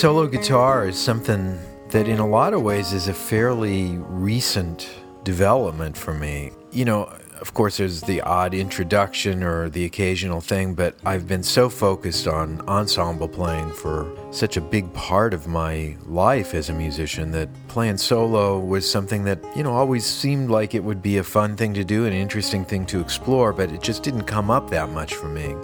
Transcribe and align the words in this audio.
Solo 0.00 0.26
guitar 0.26 0.88
is 0.88 0.98
something 0.98 1.58
that, 1.90 2.08
in 2.08 2.20
a 2.20 2.26
lot 2.26 2.54
of 2.54 2.62
ways, 2.62 2.94
is 2.94 3.08
a 3.08 3.12
fairly 3.12 3.98
recent 3.98 4.88
development 5.24 5.94
for 5.94 6.14
me. 6.14 6.52
You 6.72 6.86
know, 6.86 7.14
of 7.38 7.52
course, 7.52 7.76
there's 7.76 8.00
the 8.00 8.22
odd 8.22 8.54
introduction 8.54 9.42
or 9.42 9.68
the 9.68 9.84
occasional 9.84 10.40
thing, 10.40 10.72
but 10.72 10.96
I've 11.04 11.28
been 11.28 11.42
so 11.42 11.68
focused 11.68 12.26
on 12.26 12.62
ensemble 12.62 13.28
playing 13.28 13.72
for 13.72 14.10
such 14.30 14.56
a 14.56 14.62
big 14.62 14.90
part 14.94 15.34
of 15.34 15.46
my 15.46 15.94
life 16.06 16.54
as 16.54 16.70
a 16.70 16.72
musician 16.72 17.30
that 17.32 17.50
playing 17.68 17.98
solo 17.98 18.58
was 18.58 18.90
something 18.90 19.24
that, 19.24 19.38
you 19.54 19.62
know, 19.62 19.74
always 19.74 20.06
seemed 20.06 20.48
like 20.48 20.74
it 20.74 20.82
would 20.82 21.02
be 21.02 21.18
a 21.18 21.22
fun 21.22 21.58
thing 21.58 21.74
to 21.74 21.84
do, 21.84 22.06
an 22.06 22.14
interesting 22.14 22.64
thing 22.64 22.86
to 22.86 23.00
explore, 23.00 23.52
but 23.52 23.70
it 23.70 23.82
just 23.82 24.02
didn't 24.02 24.24
come 24.24 24.50
up 24.50 24.70
that 24.70 24.88
much 24.88 25.12
for 25.12 25.28
me 25.28 25.54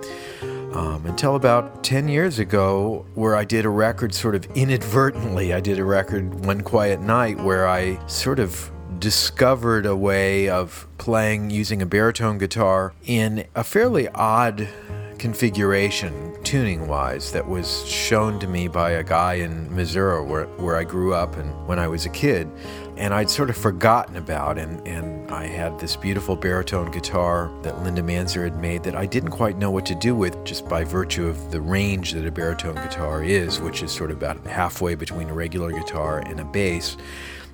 um, 0.77 1.07
until 1.07 1.37
about 1.37 1.83
10 1.83 2.07
years 2.07 2.39
ago, 2.39 3.07
where 3.15 3.35
I 3.35 3.45
did 3.45 3.65
a 3.65 3.71
record 3.71 4.15
sort 4.15 4.35
of 4.35 4.45
inadvertently. 4.55 5.55
I 5.55 5.61
did 5.61 5.79
a 5.79 5.85
record 5.85 6.45
one 6.45 6.61
quiet 6.61 7.01
night 7.01 7.41
where 7.41 7.67
I 7.67 8.05
sort 8.07 8.39
of 8.39 8.71
discovered 8.99 9.87
a 9.87 9.97
way 9.97 10.51
of 10.51 10.87
playing 10.99 11.51
using 11.51 11.81
a 11.81 11.87
baritone 11.87 12.37
guitar 12.37 12.93
in 13.07 13.47
a 13.55 13.65
fairly 13.65 14.09
odd 14.11 14.69
configuration, 15.19 16.37
tuning 16.45 16.87
wise, 16.87 17.33
that 17.33 17.49
was 17.49 17.87
shown 17.89 18.39
to 18.39 18.47
me 18.47 18.69
by 18.69 18.91
a 18.91 19.03
guy 19.03 19.35
in 19.35 19.75
Missouri 19.75 20.23
where, 20.23 20.45
where 20.59 20.77
I 20.77 20.85
grew 20.85 21.15
up 21.15 21.37
and 21.37 21.67
when 21.67 21.79
I 21.79 21.89
was 21.89 22.05
a 22.05 22.11
kid 22.11 22.51
and 22.97 23.13
I'd 23.13 23.31
sort 23.31 23.51
of 23.51 23.57
forgotten 23.57 24.17
about. 24.17 24.59
And, 24.59 24.87
and 24.87 25.31
I 25.31 25.47
had 25.47 25.79
this 25.79 25.97
beautiful 25.97 26.37
baritone 26.37 26.91
guitar 26.91 27.51
that 27.63 27.83
Linda 27.83 28.03
Manzer 28.03 28.45
had 28.45 28.61
made 28.61 28.83
that 28.85 28.97
I 28.97 29.07
didn't 29.07 29.31
quite 29.31 29.59
know 29.59 29.71
what 29.71 29.87
to 29.87 29.95
do 29.95 30.15
with 30.15 30.45
just 30.45 30.69
by 30.69 30.85
virtue 30.85 31.27
of 31.27 31.51
the 31.51 31.61
range 31.61 32.13
that 32.13 32.27
a 32.27 32.31
baritone 32.31 32.77
guitar 32.77 33.23
is, 33.23 33.61
which 33.61 33.83
is 33.83 33.93
sort 33.93 34.11
of 34.11 34.17
about 34.17 34.45
halfway 34.47 34.95
between 34.95 35.29
a 35.29 35.35
regular 35.35 35.73
guitar 35.73 36.21
and 36.21 36.41
a 36.41 36.45
bass 36.45 36.97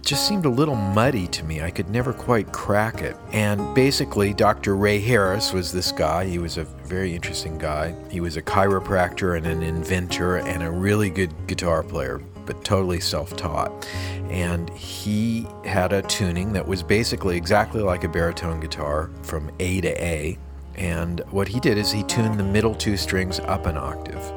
just 0.04 0.26
seemed 0.26 0.44
a 0.44 0.48
little 0.48 0.74
muddy 0.74 1.28
to 1.28 1.44
me. 1.44 1.62
I 1.62 1.70
could 1.70 1.88
never 1.88 2.12
quite 2.12 2.52
crack 2.52 3.02
it. 3.02 3.16
And 3.30 3.72
basically, 3.74 4.34
Dr. 4.34 4.76
Ray 4.76 4.98
Harris 4.98 5.52
was 5.52 5.70
this 5.70 5.92
guy. 5.92 6.24
He 6.24 6.38
was 6.38 6.58
a 6.58 6.64
very 6.64 7.14
interesting 7.14 7.56
guy. 7.56 7.94
He 8.10 8.20
was 8.20 8.36
a 8.36 8.42
chiropractor 8.42 9.36
and 9.36 9.46
an 9.46 9.62
inventor 9.62 10.38
and 10.38 10.62
a 10.62 10.70
really 10.70 11.08
good 11.08 11.32
guitar 11.46 11.82
player 11.82 12.20
but 12.46 12.64
totally 12.64 13.00
self 13.00 13.36
taught. 13.36 13.86
And 14.30 14.70
he 14.70 15.46
had 15.64 15.92
a 15.92 16.02
tuning 16.02 16.52
that 16.52 16.66
was 16.66 16.82
basically 16.82 17.36
exactly 17.36 17.82
like 17.82 18.04
a 18.04 18.08
baritone 18.08 18.60
guitar 18.60 19.10
from 19.22 19.50
A 19.60 19.80
to 19.80 20.02
A. 20.02 20.38
And 20.74 21.20
what 21.30 21.48
he 21.48 21.60
did 21.60 21.76
is 21.76 21.92
he 21.92 22.02
tuned 22.04 22.38
the 22.38 22.44
middle 22.44 22.74
two 22.74 22.96
strings 22.96 23.40
up 23.40 23.66
an 23.66 23.76
octave. 23.76 24.32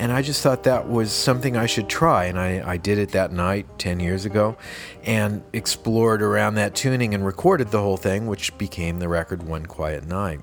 And 0.00 0.12
I 0.12 0.22
just 0.22 0.42
thought 0.42 0.62
that 0.62 0.88
was 0.88 1.12
something 1.12 1.58
I 1.58 1.66
should 1.66 1.90
try. 1.90 2.24
And 2.24 2.40
I, 2.40 2.66
I 2.66 2.78
did 2.78 2.96
it 2.96 3.10
that 3.10 3.32
night 3.32 3.66
10 3.78 4.00
years 4.00 4.24
ago 4.24 4.56
and 5.04 5.42
explored 5.52 6.22
around 6.22 6.54
that 6.54 6.74
tuning 6.74 7.12
and 7.12 7.22
recorded 7.22 7.70
the 7.70 7.82
whole 7.82 7.98
thing, 7.98 8.26
which 8.26 8.56
became 8.56 8.98
the 8.98 9.10
record 9.10 9.42
One 9.42 9.66
Quiet 9.66 10.06
Night. 10.06 10.40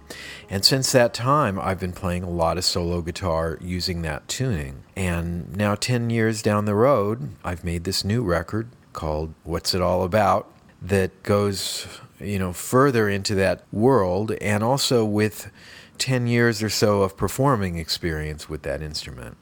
And 0.47 0.63
since 0.63 0.91
that 0.91 1.11
time, 1.15 1.59
I've 1.59 1.79
been 1.79 1.91
playing 1.91 2.21
a 2.21 2.29
lot 2.29 2.59
of 2.59 2.65
solo 2.65 3.01
guitar 3.01 3.57
using 3.59 4.03
that 4.03 4.27
tuning. 4.27 4.83
And 4.95 5.57
now, 5.57 5.73
10 5.73 6.11
years 6.11 6.43
down 6.43 6.65
the 6.65 6.75
road, 6.75 7.31
I've 7.43 7.63
made 7.63 7.83
this 7.83 8.03
new 8.03 8.21
record 8.21 8.69
called 8.93 9.33
What's 9.43 9.73
It 9.73 9.81
All 9.81 10.03
About 10.03 10.51
that 10.83 11.23
goes, 11.23 11.87
you 12.19 12.37
know, 12.37 12.53
further 12.53 13.09
into 13.09 13.33
that 13.33 13.63
world 13.71 14.33
and 14.33 14.63
also 14.63 15.03
with 15.03 15.49
10 15.97 16.27
years 16.27 16.61
or 16.61 16.69
so 16.69 17.01
of 17.01 17.17
performing 17.17 17.79
experience 17.79 18.47
with 18.47 18.61
that 18.61 18.83
instrument. 18.83 19.35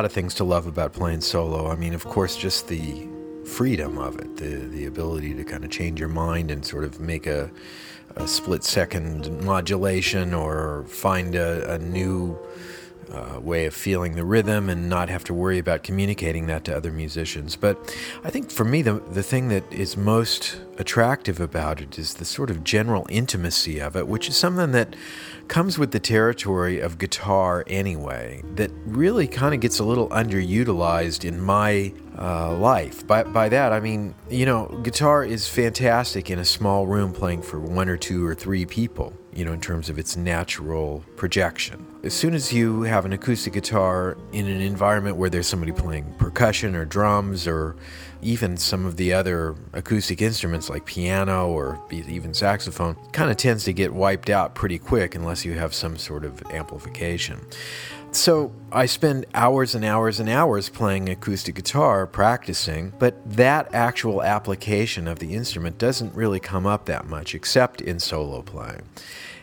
Lot 0.00 0.06
of 0.06 0.12
things 0.12 0.32
to 0.32 0.44
love 0.44 0.66
about 0.66 0.94
playing 0.94 1.20
solo. 1.20 1.70
I 1.70 1.76
mean, 1.76 1.92
of 1.92 2.06
course, 2.06 2.34
just 2.34 2.68
the 2.68 3.06
freedom 3.44 3.98
of 3.98 4.18
it, 4.18 4.38
the 4.38 4.54
the 4.76 4.86
ability 4.86 5.34
to 5.34 5.44
kind 5.44 5.62
of 5.62 5.70
change 5.70 6.00
your 6.00 6.08
mind 6.08 6.50
and 6.50 6.64
sort 6.64 6.84
of 6.84 7.00
make 7.00 7.26
a, 7.26 7.50
a 8.16 8.26
split 8.26 8.64
second 8.64 9.42
modulation 9.42 10.32
or 10.32 10.86
find 10.88 11.34
a, 11.34 11.74
a 11.74 11.78
new 11.80 12.38
uh, 13.12 13.40
way 13.40 13.66
of 13.66 13.74
feeling 13.74 14.14
the 14.14 14.24
rhythm 14.24 14.68
and 14.68 14.88
not 14.88 15.08
have 15.08 15.24
to 15.24 15.34
worry 15.34 15.58
about 15.58 15.82
communicating 15.82 16.46
that 16.46 16.64
to 16.64 16.76
other 16.76 16.92
musicians. 16.92 17.56
But 17.56 17.96
I 18.24 18.30
think 18.30 18.50
for 18.50 18.64
me, 18.64 18.82
the, 18.82 18.94
the 18.94 19.22
thing 19.22 19.48
that 19.48 19.70
is 19.72 19.96
most 19.96 20.60
attractive 20.78 21.40
about 21.40 21.80
it 21.80 21.98
is 21.98 22.14
the 22.14 22.24
sort 22.24 22.50
of 22.50 22.64
general 22.64 23.06
intimacy 23.10 23.78
of 23.80 23.96
it, 23.96 24.06
which 24.08 24.28
is 24.28 24.36
something 24.36 24.72
that 24.72 24.96
comes 25.48 25.78
with 25.78 25.90
the 25.90 26.00
territory 26.00 26.78
of 26.78 26.96
guitar 26.98 27.64
anyway, 27.66 28.42
that 28.54 28.70
really 28.86 29.26
kind 29.26 29.52
of 29.52 29.60
gets 29.60 29.80
a 29.80 29.84
little 29.84 30.08
underutilized 30.10 31.24
in 31.24 31.40
my 31.40 31.92
uh, 32.16 32.54
life. 32.56 33.06
By, 33.06 33.24
by 33.24 33.48
that, 33.48 33.72
I 33.72 33.80
mean, 33.80 34.14
you 34.30 34.46
know, 34.46 34.66
guitar 34.82 35.24
is 35.24 35.48
fantastic 35.48 36.30
in 36.30 36.38
a 36.38 36.44
small 36.44 36.86
room 36.86 37.12
playing 37.12 37.42
for 37.42 37.58
one 37.58 37.88
or 37.88 37.96
two 37.96 38.24
or 38.24 38.34
three 38.34 38.64
people, 38.64 39.12
you 39.32 39.44
know, 39.44 39.52
in 39.52 39.60
terms 39.60 39.88
of 39.88 39.98
its 39.98 40.16
natural 40.16 41.04
projection. 41.16 41.86
As 42.02 42.14
soon 42.14 42.34
as 42.34 42.52
you 42.52 42.82
have 42.82 43.04
an 43.04 43.12
acoustic 43.12 43.52
guitar 43.52 44.16
in 44.32 44.46
an 44.48 44.60
environment 44.60 45.16
where 45.16 45.30
there's 45.30 45.46
somebody 45.46 45.72
playing 45.72 46.12
percussion 46.18 46.74
or 46.74 46.84
drums 46.84 47.46
or 47.46 47.76
even 48.22 48.56
some 48.56 48.84
of 48.84 48.96
the 48.96 49.12
other 49.12 49.54
acoustic 49.72 50.20
instruments 50.20 50.68
like 50.68 50.84
piano 50.84 51.48
or 51.48 51.80
even 51.90 52.34
saxophone 52.34 52.96
kind 53.12 53.30
of 53.30 53.36
tends 53.36 53.64
to 53.64 53.72
get 53.72 53.94
wiped 53.94 54.30
out 54.30 54.54
pretty 54.54 54.78
quick 54.78 55.14
unless 55.14 55.44
you 55.44 55.54
have 55.54 55.72
some 55.72 55.96
sort 55.96 56.24
of 56.24 56.42
amplification. 56.50 57.40
So 58.12 58.52
I 58.72 58.86
spend 58.86 59.26
hours 59.34 59.74
and 59.76 59.84
hours 59.84 60.18
and 60.18 60.28
hours 60.28 60.68
playing 60.68 61.08
acoustic 61.08 61.54
guitar, 61.54 62.06
practicing, 62.08 62.92
but 62.98 63.16
that 63.36 63.72
actual 63.72 64.22
application 64.22 65.06
of 65.06 65.20
the 65.20 65.34
instrument 65.34 65.78
doesn't 65.78 66.14
really 66.14 66.40
come 66.40 66.66
up 66.66 66.86
that 66.86 67.06
much 67.06 67.34
except 67.36 67.80
in 67.80 68.00
solo 68.00 68.42
playing. 68.42 68.82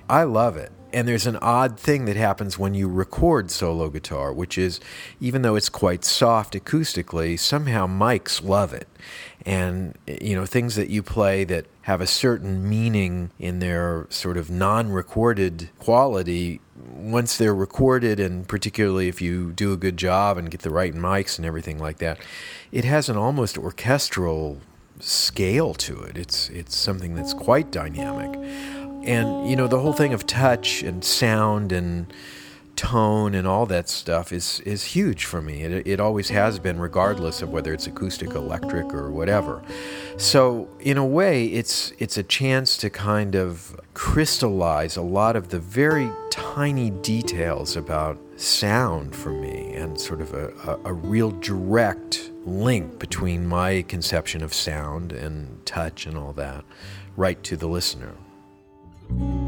I 0.09 0.23
love 0.23 0.57
it. 0.57 0.72
And 0.94 1.08
there's 1.08 1.28
an 1.28 1.38
odd 1.38 1.80
thing 1.80 2.06
that 2.06 2.16
happens 2.16 2.58
when 2.58 2.74
you 2.74 2.88
record 2.88 3.52
solo 3.52 3.90
guitar, 3.90 4.31
which 4.31 4.58
is 4.58 4.80
even 5.20 5.42
though 5.42 5.56
it's 5.56 5.70
quite 5.70 6.06
soft 6.06 6.53
acoustically, 6.53 7.38
somehow 7.38 7.88
mics 7.88 8.44
love 8.44 8.74
it. 8.74 8.88
And, 9.45 9.98
you 10.07 10.36
know, 10.36 10.45
things 10.45 10.75
that 10.75 10.89
you 10.89 11.04
play 11.04 11.44
that 11.45 11.66
have 11.84 12.01
a 12.01 12.07
certain 12.07 12.68
meaning 12.68 13.31
in 13.39 13.60
their 13.60 14.07
sort 14.10 14.38
of 14.38 14.50
non 14.50 14.89
recorded 14.89 15.69
quality, 15.80 16.62
once 16.75 17.38
they're 17.38 17.56
recorded, 17.56 18.19
and 18.19 18.48
particularly 18.48 19.07
if 19.07 19.22
you 19.22 19.51
do 19.51 19.74
a 19.74 19.78
good 19.78 19.98
job 19.98 20.38
and 20.38 20.51
get 20.51 20.62
the 20.62 20.69
right 20.69 20.94
mics 20.94 21.38
and 21.38 21.45
everything 21.45 21.80
like 21.80 21.98
that, 22.00 22.19
it 22.72 22.83
has 22.83 23.10
an 23.10 23.18
almost 23.18 23.57
orchestral 23.57 24.60
scale 25.00 25.74
to 25.75 26.01
it. 26.01 26.18
It's, 26.18 26.50
it's 26.50 26.75
something 26.75 27.16
that's 27.16 27.33
quite 27.33 27.72
dynamic. 27.72 28.38
And, 29.07 29.50
you 29.50 29.56
know, 29.56 29.68
the 29.68 29.80
whole 29.80 29.94
thing 29.94 30.13
of 30.13 30.27
touch 30.27 30.83
and 30.83 31.04
sound 31.04 31.71
and 31.71 32.13
tone 32.75 33.33
and 33.33 33.48
all 33.48 33.65
that 33.65 33.89
stuff 33.89 34.31
is, 34.31 34.59
is 34.62 34.83
huge 34.83 35.25
for 35.25 35.42
me. 35.42 35.63
It, 35.63 35.88
it 35.88 36.00
always 36.00 36.30
has 36.30 36.59
been, 36.59 36.80
regardless 36.80 37.42
of 37.42 37.50
whether 37.50 37.74
it's 37.74 37.88
acoustic, 37.88 38.30
electric, 38.30 38.94
or 38.94 39.09
whatever. 39.09 39.63
So, 40.18 40.69
in 40.80 40.98
a 40.98 41.06
way, 41.06 41.45
it's, 41.45 41.92
it's 42.00 42.18
a 42.18 42.24
chance 42.24 42.77
to 42.77 42.89
kind 42.89 43.36
of 43.36 43.80
crystallize 43.94 44.95
a 44.95 45.01
lot 45.01 45.36
of 45.36 45.50
the 45.50 45.59
very 45.59 46.12
tiny 46.30 46.92
details 46.92 47.75
about 47.75 48.19
sound 48.36 49.15
for 49.15 49.31
me 49.31 49.74
and 49.74 50.00
sort 50.00 50.21
of 50.21 50.33
a, 50.33 50.50
a, 50.68 50.92
a 50.92 50.94
real 50.94 51.31
direct 51.31 52.30
link 52.45 53.00
between 53.00 53.48
my 53.48 53.81
conception 53.83 54.44
of 54.44 54.54
sound 54.54 55.12
and 55.12 55.65
touch 55.65 56.06
and 56.06 56.15
all 56.15 56.33
that 56.33 56.63
right 57.15 57.42
to 57.44 57.57
the 57.57 57.68
listener. 57.68 58.13
Thank 59.09 59.21
you. 59.21 59.46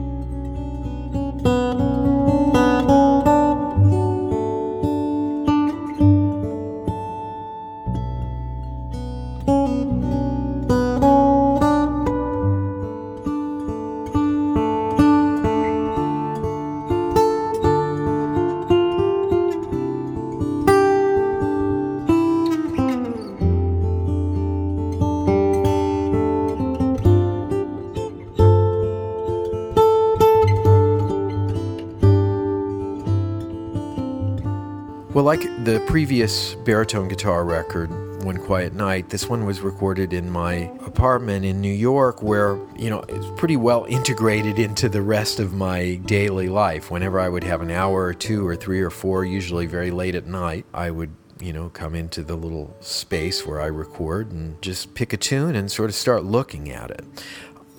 Like 35.23 35.41
the 35.65 35.83
previous 35.87 36.53
baritone 36.53 37.07
guitar 37.07 37.43
record, 37.43 37.89
One 38.23 38.37
Quiet 38.37 38.75
Night, 38.75 39.09
this 39.09 39.27
one 39.27 39.43
was 39.43 39.59
recorded 39.59 40.13
in 40.13 40.29
my 40.29 40.71
apartment 40.85 41.45
in 41.45 41.59
New 41.59 41.73
York, 41.73 42.21
where, 42.21 42.59
you 42.77 42.91
know, 42.91 43.03
it's 43.09 43.25
pretty 43.35 43.57
well 43.57 43.85
integrated 43.85 44.59
into 44.59 44.87
the 44.87 45.01
rest 45.01 45.39
of 45.39 45.51
my 45.51 45.95
daily 45.95 46.47
life. 46.47 46.91
Whenever 46.91 47.19
I 47.19 47.27
would 47.27 47.43
have 47.43 47.61
an 47.61 47.71
hour 47.71 48.03
or 48.03 48.13
two 48.13 48.47
or 48.47 48.55
three 48.55 48.81
or 48.81 48.91
four, 48.91 49.25
usually 49.25 49.65
very 49.65 49.89
late 49.89 50.13
at 50.13 50.27
night, 50.27 50.67
I 50.75 50.91
would 50.91 51.15
you 51.41 51.53
know, 51.53 51.69
come 51.69 51.95
into 51.95 52.21
the 52.21 52.35
little 52.35 52.75
space 52.81 53.45
where 53.45 53.61
I 53.61 53.67
record 53.67 54.31
and 54.31 54.61
just 54.61 54.93
pick 54.93 55.13
a 55.13 55.17
tune 55.17 55.55
and 55.55 55.71
sort 55.71 55.89
of 55.89 55.95
start 55.95 56.25
looking 56.25 56.69
at 56.69 56.91
it. 56.91 57.05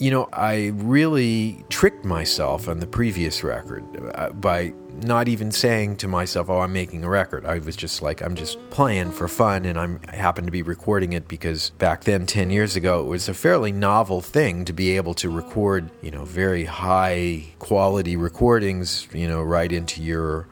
You 0.01 0.11
know, 0.11 0.31
I 0.33 0.73
really 0.77 1.63
tricked 1.69 2.07
myself 2.07 2.69
on 2.69 2.81
the 2.81 2.87
previous 2.87 3.45
record 3.45 3.85
uh, 4.15 4.31
by 4.31 4.73
not 5.03 5.29
even 5.29 5.53
saying 5.53 5.99
to 5.99 6.09
myself, 6.09 6.49
"Oh, 6.49 6.61
I'm 6.61 6.73
making 6.73 7.05
a 7.05 7.09
record." 7.11 7.45
I 7.45 7.59
was 7.59 7.77
just 7.77 8.01
like, 8.01 8.23
"I'm 8.23 8.35
just 8.35 8.59
playing 8.71 9.13
for 9.13 9.29
fun," 9.29 9.67
and 9.67 9.79
I'm, 9.79 10.01
I 10.09 10.17
happen 10.17 10.47
to 10.47 10.51
be 10.51 10.63
recording 10.63 11.13
it 11.13 11.29
because 11.29 11.69
back 11.77 12.05
then, 12.05 12.25
ten 12.25 12.49
years 12.49 12.77
ago, 12.77 13.01
it 13.01 13.09
was 13.09 13.29
a 13.29 13.35
fairly 13.35 13.73
novel 13.73 14.23
thing 14.23 14.65
to 14.65 14.73
be 14.73 14.97
able 14.97 15.13
to 15.15 15.29
record, 15.29 15.91
you 16.01 16.11
know, 16.11 16.25
very 16.25 16.65
high 16.65 17.49
quality 17.59 18.17
recordings, 18.17 19.07
you 19.13 19.29
know, 19.29 19.43
right 19.43 19.71
into 19.71 20.03
your 20.03 20.49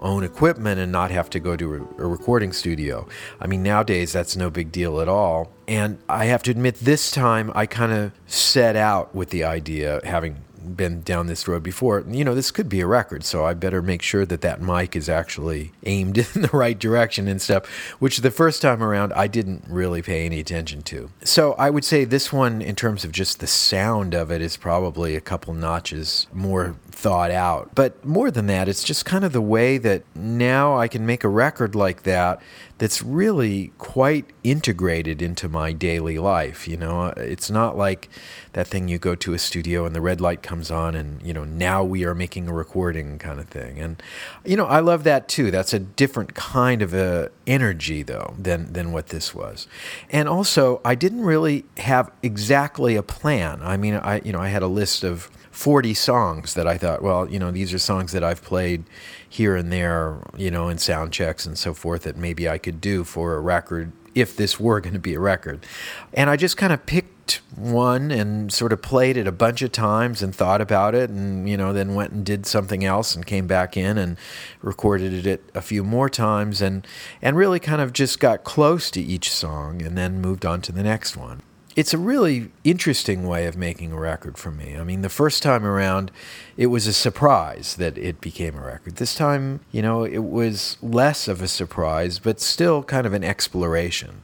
own 0.00 0.24
equipment 0.24 0.80
and 0.80 0.90
not 0.90 1.10
have 1.10 1.30
to 1.30 1.40
go 1.40 1.56
to 1.56 1.74
a, 1.74 2.06
recording 2.06 2.52
studio. 2.52 3.06
I 3.40 3.46
mean, 3.46 3.62
nowadays 3.62 4.12
that's 4.12 4.36
no 4.36 4.50
big 4.50 4.72
deal 4.72 5.00
at 5.00 5.08
all. 5.08 5.52
And 5.68 5.98
I 6.08 6.24
have 6.26 6.42
to 6.44 6.50
admit, 6.50 6.76
this 6.76 7.10
time 7.10 7.52
I 7.54 7.66
kind 7.66 7.92
of 7.92 8.12
set 8.26 8.76
out 8.76 9.14
with 9.14 9.30
the 9.30 9.44
idea, 9.44 10.00
having 10.04 10.44
been 10.60 11.02
down 11.02 11.26
this 11.26 11.48
road 11.48 11.62
before. 11.62 12.04
You 12.08 12.24
know, 12.24 12.34
this 12.34 12.50
could 12.50 12.68
be 12.68 12.80
a 12.80 12.86
record, 12.86 13.24
so 13.24 13.44
I 13.44 13.54
better 13.54 13.82
make 13.82 14.02
sure 14.02 14.26
that 14.26 14.40
that 14.42 14.60
mic 14.60 14.94
is 14.94 15.08
actually 15.08 15.72
aimed 15.84 16.18
in 16.34 16.42
the 16.42 16.50
right 16.52 16.78
direction 16.78 17.28
and 17.28 17.40
stuff, 17.40 17.66
which 17.98 18.18
the 18.18 18.30
first 18.30 18.62
time 18.62 18.82
around 18.82 19.12
I 19.14 19.26
didn't 19.26 19.64
really 19.68 20.02
pay 20.02 20.26
any 20.26 20.40
attention 20.40 20.82
to. 20.82 21.10
So 21.24 21.54
I 21.54 21.70
would 21.70 21.84
say 21.84 22.04
this 22.04 22.32
one, 22.32 22.62
in 22.62 22.76
terms 22.76 23.04
of 23.04 23.12
just 23.12 23.40
the 23.40 23.46
sound 23.46 24.14
of 24.14 24.30
it, 24.30 24.40
is 24.40 24.56
probably 24.56 25.16
a 25.16 25.20
couple 25.20 25.54
notches 25.54 26.26
more 26.32 26.76
thought 26.92 27.30
out. 27.30 27.74
But 27.74 28.04
more 28.04 28.30
than 28.30 28.46
that, 28.46 28.68
it's 28.68 28.84
just 28.84 29.04
kind 29.04 29.24
of 29.24 29.32
the 29.32 29.40
way 29.40 29.78
that 29.78 30.02
now 30.14 30.78
I 30.78 30.88
can 30.88 31.06
make 31.06 31.24
a 31.24 31.28
record 31.28 31.74
like 31.74 32.02
that 32.04 32.40
that's 32.80 33.02
really 33.02 33.72
quite 33.76 34.24
integrated 34.42 35.20
into 35.20 35.50
my 35.50 35.70
daily 35.70 36.18
life. 36.18 36.66
You 36.66 36.78
know, 36.78 37.08
it's 37.16 37.50
not 37.50 37.76
like 37.76 38.08
that 38.54 38.66
thing 38.66 38.88
you 38.88 38.98
go 38.98 39.14
to 39.16 39.34
a 39.34 39.38
studio 39.38 39.84
and 39.84 39.94
the 39.94 40.00
red 40.00 40.18
light 40.18 40.42
comes 40.42 40.70
on 40.70 40.94
and, 40.94 41.20
you 41.22 41.34
know, 41.34 41.44
now 41.44 41.84
we 41.84 42.06
are 42.06 42.14
making 42.14 42.48
a 42.48 42.54
recording 42.54 43.18
kind 43.18 43.38
of 43.38 43.48
thing. 43.48 43.78
And, 43.78 44.02
you 44.46 44.56
know, 44.56 44.64
I 44.64 44.80
love 44.80 45.04
that 45.04 45.28
too. 45.28 45.50
That's 45.50 45.74
a 45.74 45.78
different 45.78 46.34
kind 46.34 46.80
of 46.80 46.94
a 46.94 47.30
energy 47.46 48.02
though 48.02 48.34
than, 48.38 48.72
than 48.72 48.92
what 48.92 49.08
this 49.08 49.34
was. 49.34 49.68
And 50.08 50.26
also, 50.26 50.80
I 50.82 50.94
didn't 50.94 51.22
really 51.22 51.66
have 51.76 52.10
exactly 52.22 52.96
a 52.96 53.02
plan. 53.02 53.60
I 53.62 53.76
mean, 53.76 53.96
I, 53.96 54.22
you 54.24 54.32
know, 54.32 54.40
I 54.40 54.48
had 54.48 54.62
a 54.62 54.68
list 54.68 55.04
of 55.04 55.30
40 55.50 55.92
songs 55.92 56.54
that 56.54 56.66
I 56.66 56.78
thought, 56.80 57.02
well, 57.02 57.30
you 57.30 57.38
know, 57.38 57.50
these 57.50 57.72
are 57.72 57.78
songs 57.78 58.12
that 58.12 58.24
I've 58.24 58.42
played 58.42 58.84
here 59.28 59.56
and 59.56 59.72
there, 59.72 60.18
you 60.36 60.50
know, 60.50 60.68
in 60.68 60.78
sound 60.78 61.12
checks 61.12 61.46
and 61.46 61.56
so 61.56 61.74
forth 61.74 62.02
that 62.02 62.16
maybe 62.16 62.48
I 62.48 62.58
could 62.58 62.80
do 62.80 63.04
for 63.04 63.34
a 63.34 63.40
record 63.40 63.92
if 64.14 64.36
this 64.36 64.58
were 64.58 64.80
going 64.80 64.94
to 64.94 64.98
be 65.00 65.14
a 65.14 65.20
record. 65.20 65.64
And 66.12 66.28
I 66.28 66.36
just 66.36 66.56
kind 66.56 66.72
of 66.72 66.84
picked 66.86 67.42
one 67.54 68.10
and 68.10 68.52
sort 68.52 68.72
of 68.72 68.82
played 68.82 69.16
it 69.16 69.26
a 69.28 69.32
bunch 69.32 69.62
of 69.62 69.70
times 69.70 70.20
and 70.20 70.34
thought 70.34 70.60
about 70.60 70.96
it 70.96 71.10
and, 71.10 71.48
you 71.48 71.56
know, 71.56 71.72
then 71.72 71.94
went 71.94 72.12
and 72.12 72.26
did 72.26 72.44
something 72.44 72.84
else 72.84 73.14
and 73.14 73.24
came 73.24 73.46
back 73.46 73.76
in 73.76 73.96
and 73.98 74.16
recorded 74.62 75.26
it 75.26 75.48
a 75.54 75.60
few 75.60 75.84
more 75.84 76.10
times 76.10 76.60
and, 76.60 76.84
and 77.22 77.36
really 77.36 77.60
kind 77.60 77.80
of 77.80 77.92
just 77.92 78.18
got 78.18 78.42
close 78.42 78.90
to 78.90 79.00
each 79.00 79.30
song 79.32 79.80
and 79.80 79.96
then 79.96 80.20
moved 80.20 80.44
on 80.44 80.60
to 80.60 80.72
the 80.72 80.82
next 80.82 81.16
one 81.16 81.40
it's 81.76 81.94
a 81.94 81.98
really 81.98 82.50
interesting 82.64 83.26
way 83.26 83.46
of 83.46 83.56
making 83.56 83.92
a 83.92 83.98
record 83.98 84.36
for 84.36 84.50
me. 84.50 84.76
I 84.76 84.82
mean, 84.82 85.02
the 85.02 85.08
first 85.08 85.42
time 85.42 85.64
around, 85.64 86.10
it 86.56 86.66
was 86.66 86.86
a 86.86 86.92
surprise 86.92 87.76
that 87.76 87.96
it 87.96 88.20
became 88.20 88.56
a 88.56 88.64
record. 88.64 88.96
This 88.96 89.14
time, 89.14 89.60
you 89.70 89.80
know, 89.80 90.04
it 90.04 90.24
was 90.24 90.76
less 90.82 91.28
of 91.28 91.40
a 91.40 91.48
surprise, 91.48 92.18
but 92.18 92.40
still 92.40 92.82
kind 92.82 93.06
of 93.06 93.12
an 93.12 93.22
exploration. 93.22 94.22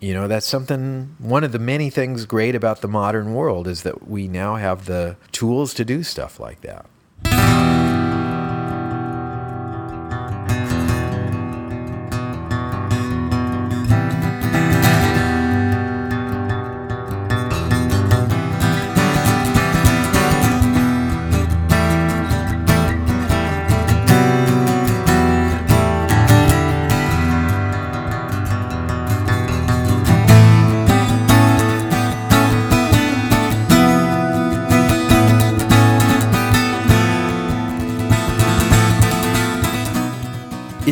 You 0.00 0.12
know, 0.12 0.28
that's 0.28 0.46
something, 0.46 1.16
one 1.18 1.44
of 1.44 1.52
the 1.52 1.58
many 1.58 1.88
things 1.88 2.26
great 2.26 2.54
about 2.54 2.82
the 2.82 2.88
modern 2.88 3.34
world 3.34 3.66
is 3.66 3.82
that 3.84 4.06
we 4.06 4.28
now 4.28 4.56
have 4.56 4.84
the 4.84 5.16
tools 5.32 5.72
to 5.74 5.84
do 5.84 6.02
stuff 6.02 6.38
like 6.38 6.60
that. 6.60 6.84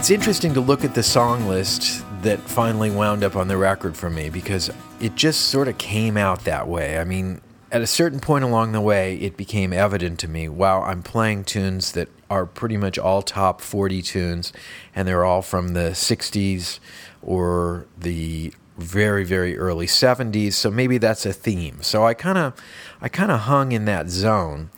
It's 0.03 0.11
interesting 0.11 0.53
to 0.55 0.61
look 0.61 0.83
at 0.83 0.97
the 0.97 1.03
song 1.05 1.47
list 1.47 2.05
that 2.23 2.41
finally 2.41 2.91
wound 2.91 3.23
up 3.23 3.37
on 3.37 3.47
the 3.47 3.57
record 3.57 3.97
for 3.97 4.11
me 4.11 4.31
because 4.31 4.69
it 5.01 5.15
just 5.15 5.43
sort 5.43 5.69
of 5.69 5.79
came 5.79 6.17
out 6.17 6.43
that 6.43 6.67
way. 6.67 6.99
I 6.99 7.05
mean, 7.05 7.41
at 7.71 7.83
a 7.83 7.87
certain 7.87 8.19
point 8.19 8.43
along 8.43 8.73
the 8.73 8.81
way, 8.81 9.15
it 9.19 9.37
became 9.37 9.73
evident 9.73 10.19
to 10.19 10.27
me 10.27 10.49
wow, 10.49 10.83
I'm 10.83 11.05
playing 11.05 11.45
tunes 11.45 11.93
that 11.93 12.09
are 12.29 12.47
pretty 12.47 12.77
much 12.77 12.99
all 12.99 13.23
top 13.23 13.61
40 13.61 14.03
tunes, 14.03 14.53
and 14.93 15.07
they're 15.07 15.25
all 15.25 15.41
from 15.41 15.69
the 15.69 15.91
60s 15.91 16.81
or 17.23 17.87
the 17.97 18.53
very 18.79 19.23
very 19.23 19.57
early 19.59 19.87
70s 19.87 20.55
so 20.55 20.71
maybe 20.71 20.99
that's 20.99 21.27
a 21.27 21.33
theme. 21.33 21.83
So 21.83 22.05
i 22.05 22.15
kind 22.15 22.39
of 22.39 22.55
i 23.01 23.09
kind 23.09 23.31
of 23.31 23.41
hung 23.41 23.71
in 23.71 23.85
that 23.85 24.09
zone 24.09 24.71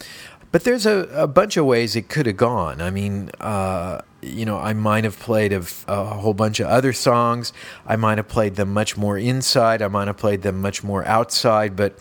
but 0.54 0.62
there's 0.62 0.87
a, 0.87 1.08
a 1.12 1.26
bunch 1.26 1.56
of 1.56 1.66
ways 1.66 1.96
it 1.96 2.08
could 2.08 2.26
have 2.26 2.37
gone. 2.37 2.80
I 2.80 2.88
mean, 2.88 3.28
uh, 3.40 4.02
you 4.23 4.44
know, 4.44 4.56
I 4.56 4.73
might 4.73 5.02
have 5.02 5.18
played 5.18 5.52
a, 5.52 5.64
a, 5.88 6.04
whole 6.04 6.32
bunch 6.32 6.61
of 6.61 6.68
other 6.68 6.92
songs. 6.92 7.52
I 7.84 7.96
might 7.96 8.18
have 8.18 8.28
played 8.28 8.54
them 8.54 8.73
much 8.73 8.96
more 8.96 9.18
inside. 9.18 9.82
I 9.82 9.88
might 9.88 10.06
have 10.06 10.16
played 10.16 10.42
them 10.42 10.62
much 10.62 10.84
more 10.84 11.04
outside. 11.08 11.75
But 11.75 11.99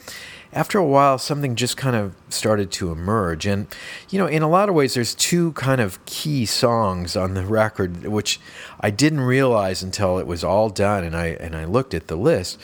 after 0.54 0.78
a 0.78 0.86
while, 0.86 1.18
something 1.18 1.56
just 1.56 1.78
kind 1.78 1.96
of 1.96 2.14
started 2.30 2.72
to 2.74 2.92
emerge. 2.92 3.48
And, 3.48 3.66
you 4.12 4.20
know, 4.20 4.28
in 4.28 4.44
a 4.44 4.48
lot 4.48 4.70
of 4.70 4.76
ways, 4.76 4.94
there's 4.94 5.16
two 5.16 5.54
kind 5.54 5.82
of 5.82 6.06
key 6.06 6.46
songs 6.46 7.16
on 7.16 7.34
the 7.34 7.48
record, 7.48 8.06
which 8.06 8.40
I 8.80 8.92
didn't 8.92 9.22
realize 9.22 9.82
until 9.82 10.20
it 10.20 10.28
was 10.28 10.44
all 10.44 10.70
done 10.70 11.04
and 11.04 11.16
I, 11.16 11.30
and 11.40 11.56
I 11.56 11.66
looked 11.66 11.96
at 11.96 12.06
the 12.06 12.18
list. 12.18 12.60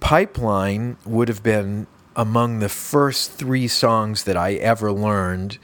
Pipeline 0.00 0.98
would 1.06 1.28
have 1.28 1.42
been 1.42 1.86
among 2.20 2.58
the 2.58 2.68
first 2.68 3.32
three 3.32 3.66
songs 3.66 4.24
that 4.24 4.36
I 4.36 4.52
ever 4.52 4.92
learned 4.92 5.56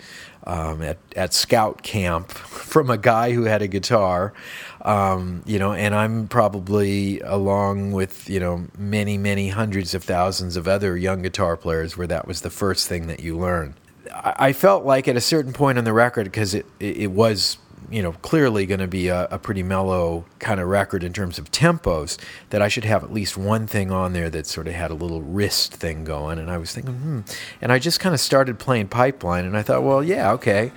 um, 0.44 0.80
at, 0.80 0.96
at 1.14 1.34
scout 1.34 1.82
camp 1.82 2.30
from 2.32 2.88
a 2.88 2.96
guy 2.96 3.32
who 3.32 3.42
had 3.42 3.60
a 3.60 3.66
guitar. 3.66 4.32
Um, 4.80 5.42
you 5.44 5.58
know, 5.58 5.74
and 5.74 5.94
I'm 5.94 6.28
probably 6.28 7.20
along 7.20 7.92
with, 7.92 8.30
you 8.30 8.40
know, 8.40 8.64
many, 8.78 9.18
many 9.18 9.50
hundreds 9.50 9.92
of 9.92 10.02
thousands 10.02 10.56
of 10.56 10.66
other 10.66 10.96
young 10.96 11.20
guitar 11.20 11.58
players 11.58 11.94
where 11.98 12.06
that 12.06 12.26
was 12.26 12.40
the 12.40 12.50
first 12.50 12.88
thing 12.88 13.06
that 13.08 13.20
you 13.20 13.36
learn. 13.36 13.74
I, 14.10 14.54
felt 14.54 14.86
like 14.86 15.08
at 15.08 15.16
a 15.16 15.20
certain 15.20 15.52
point 15.52 15.76
on 15.76 15.84
the 15.84 15.92
record, 15.92 16.24
because 16.24 16.54
it, 16.54 16.64
it 16.80 17.10
was 17.10 17.58
you 17.90 18.02
know, 18.02 18.12
clearly 18.12 18.66
going 18.66 18.80
to 18.80 18.88
be 18.88 19.08
a, 19.08 19.26
a, 19.30 19.38
pretty 19.38 19.62
mellow 19.62 20.24
kind 20.40 20.58
of 20.58 20.68
record 20.68 21.04
in 21.04 21.12
terms 21.12 21.38
of 21.38 21.50
tempos, 21.52 22.18
that 22.50 22.60
I 22.60 22.68
should 22.68 22.84
have 22.84 23.04
at 23.04 23.12
least 23.12 23.36
one 23.36 23.66
thing 23.66 23.92
on 23.92 24.12
there 24.12 24.28
that 24.30 24.46
sort 24.46 24.66
of 24.66 24.74
had 24.74 24.90
a 24.90 24.94
little 24.94 25.22
wrist 25.22 25.72
thing 25.74 26.04
going. 26.04 26.38
And 26.38 26.50
I 26.50 26.58
was 26.58 26.72
thinking, 26.72 26.94
hmm. 26.94 27.20
And 27.60 27.72
I 27.72 27.78
just 27.78 28.00
kind 28.00 28.14
of 28.14 28.20
started 28.20 28.58
playing 28.58 28.88
Pipeline, 28.88 29.44
and 29.44 29.56
I 29.56 29.62
thought, 29.62 29.82
well, 29.82 30.02
yeah, 30.02 30.32
okay, 30.32 30.72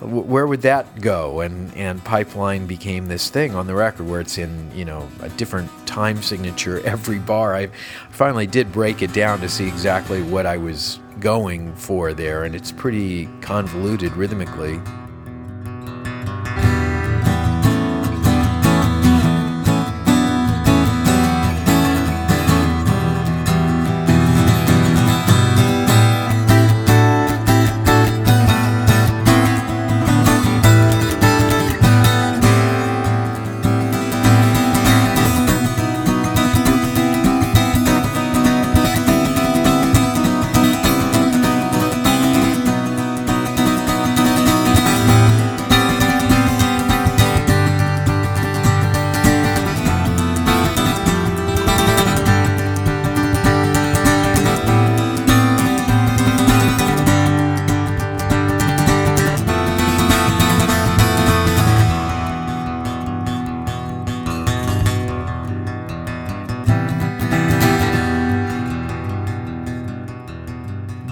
w- 0.00 0.22
where 0.22 0.46
would 0.46 0.62
that 0.62 1.00
go? 1.00 1.40
And 1.40 1.74
and 1.76 2.02
Pipeline 2.04 2.66
became 2.66 3.06
this 3.06 3.28
thing 3.28 3.54
on 3.54 3.66
the 3.66 3.74
record 3.74 4.08
where 4.08 4.20
it's 4.20 4.38
in 4.38 4.70
you 4.74 4.84
know 4.84 5.08
a 5.20 5.28
different 5.30 5.70
time 5.86 6.22
signature 6.22 6.80
every 6.86 7.18
bar. 7.18 7.54
I 7.54 7.66
finally 8.10 8.46
did 8.46 8.72
break 8.72 9.02
it 9.02 9.12
down 9.12 9.40
to 9.40 9.48
see 9.48 9.68
exactly 9.68 10.22
what 10.22 10.46
I 10.46 10.56
was 10.56 10.98
going 11.20 11.74
for 11.74 12.14
there, 12.14 12.44
and 12.44 12.54
it's 12.54 12.72
pretty 12.72 13.26
convoluted 13.40 14.12
rhythmically. 14.12 14.80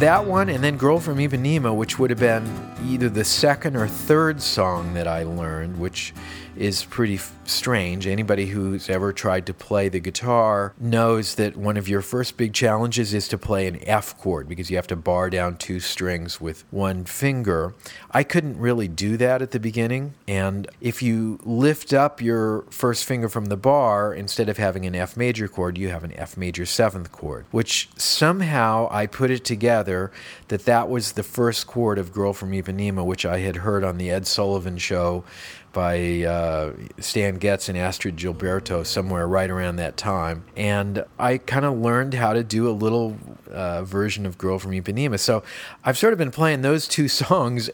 That 0.03 0.27
one, 0.27 0.49
and 0.49 0.65
then 0.65 0.77
Girl 0.77 0.99
from 0.99 1.19
Ipanema, 1.19 1.73
which 1.77 1.97
would 1.97 2.11
have 2.11 2.19
been 2.19 2.45
either 2.85 3.09
the 3.09 3.25
second 3.25 3.77
or 3.77 3.87
third 3.87 4.43
song 4.43 4.95
that 4.95 5.07
I 5.07 5.23
learned, 5.23 5.79
which 5.79 6.13
is 6.57 6.85
pretty 6.85 7.15
f- 7.15 7.35
strange. 7.45 8.07
Anybody 8.07 8.47
who's 8.47 8.89
ever 8.89 9.13
tried 9.13 9.47
to 9.47 9.55
play 9.55 9.89
the 9.89 10.01
guitar 10.01 10.75
knows 10.79 11.35
that 11.37 11.57
one 11.57 11.77
of 11.77 11.89
your 11.89 12.03
first 12.03 12.37
big 12.37 12.53
challenges 12.53 13.15
is 13.15 13.29
to 13.29 13.39
play 13.39 13.67
an 13.67 13.79
F 13.87 14.19
chord 14.19 14.49
because 14.49 14.71
you 14.71 14.77
have 14.77 14.87
to 14.89 14.97
bar 14.97 15.31
down 15.31 15.57
two 15.57 15.81
strings 15.81 16.41
with 16.41 16.65
one 16.71 17.05
finger. 17.05 17.75
I 18.11 18.23
couldn't 18.23 18.59
really 18.59 18.89
do 18.89 19.17
that 19.17 19.43
at 19.43 19.51
the 19.51 19.61
beginning, 19.61 20.15
and 20.29 20.69
if 20.81 21.03
you 21.03 21.39
lift 21.45 21.93
up 21.93 22.21
your 22.21 22.63
first 22.71 23.05
finger 23.05 23.29
from 23.29 23.47
the 23.47 23.57
bar, 23.57 24.15
instead 24.15 24.49
of 24.49 24.59
having 24.59 24.87
an 24.87 24.95
F 24.95 25.17
major 25.17 25.49
chord, 25.49 25.79
you 25.79 25.89
have 25.89 26.05
an 26.05 26.13
F 26.15 26.37
major 26.37 26.67
seventh 26.67 27.13
chord, 27.13 27.47
which 27.51 27.89
somehow 27.97 28.89
I 28.91 29.07
put 29.07 29.31
it 29.31 29.45
together 29.45 30.13
that 30.49 30.65
that 30.67 30.89
was 30.89 31.13
the 31.13 31.23
first 31.23 31.67
chord 31.67 31.99
of 31.99 32.13
Girl 32.13 32.33
from 32.33 32.53
Ipanema, 32.53 33.05
which 33.05 33.25
I 33.25 33.39
had 33.39 33.57
heard 33.57 33.85
on 33.85 33.99
the 33.99 34.11
Ed 34.11 34.27
Sullivan 34.27 34.79
show 34.79 35.25
by 35.73 36.23
uh, 36.23 36.73
Stan 36.99 37.37
Getz 37.37 37.69
and 37.69 37.79
Astrud 37.79 38.17
Gilberto 38.17 38.87
somewhere 38.87 39.27
right 39.27 39.51
around 39.51 39.77
that 39.77 39.97
time. 39.97 40.45
And 40.57 41.05
I 41.19 41.39
kind 41.39 41.65
of 41.65 41.79
learned 41.79 42.15
how 42.15 42.33
to 42.33 42.45
do 42.45 42.69
a 42.69 42.73
little 42.73 43.17
uh, 43.51 43.83
version 43.85 44.27
of 44.27 44.39
Girl 44.39 44.59
from 44.59 44.73
Ipanema. 44.73 45.19
So 45.19 45.43
I've 45.85 45.99
sort 45.99 46.13
of 46.13 46.19
been 46.19 46.31
playing 46.31 46.63
those 46.63 46.87
two 46.89 47.09
songs 47.23 47.71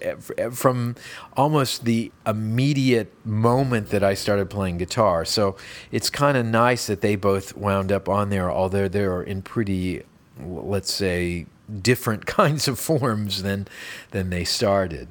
from 0.53 0.97
almost 1.37 1.85
the 1.85 2.13
immediate 2.27 3.13
moment 3.25 3.91
that 3.91 4.03
I 4.03 4.15
started 4.15 4.51
playing 4.51 4.79
guitar. 4.79 5.25
So 5.25 5.57
it's 5.91 6.11
kind 6.11 6.37
of 6.37 6.47
nice 6.47 6.87
that 6.87 7.01
they 7.01 7.17
both 7.17 7.57
wound 7.57 7.93
up 7.93 8.09
on 8.09 8.31
there, 8.31 8.51
although 8.51 8.89
they're 8.89 9.23
in 9.23 9.43
pretty, 9.43 10.03
let's 10.41 10.93
say, 10.93 11.47
different 11.83 12.27
kinds 12.39 12.69
of 12.69 12.79
forms 12.79 13.43
than 13.43 13.69
than 14.11 14.31
they 14.31 14.45
started. 14.45 15.09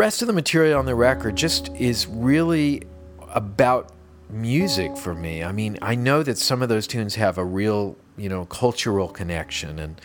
Rest 0.00 0.22
of 0.22 0.26
the 0.26 0.32
material 0.32 0.78
on 0.78 0.86
the 0.86 0.94
record 0.94 1.36
just 1.36 1.68
is 1.76 2.06
really 2.06 2.82
about 3.34 3.92
music 4.30 4.96
for 4.96 5.14
me. 5.14 5.44
I 5.44 5.52
mean, 5.52 5.76
I 5.82 5.94
know 5.94 6.22
that 6.22 6.38
some 6.38 6.62
of 6.62 6.70
those 6.70 6.86
tunes 6.86 7.16
have 7.16 7.36
a 7.36 7.44
real, 7.44 7.98
you 8.16 8.30
know, 8.30 8.46
cultural 8.46 9.08
connection, 9.08 9.78
and 9.78 10.00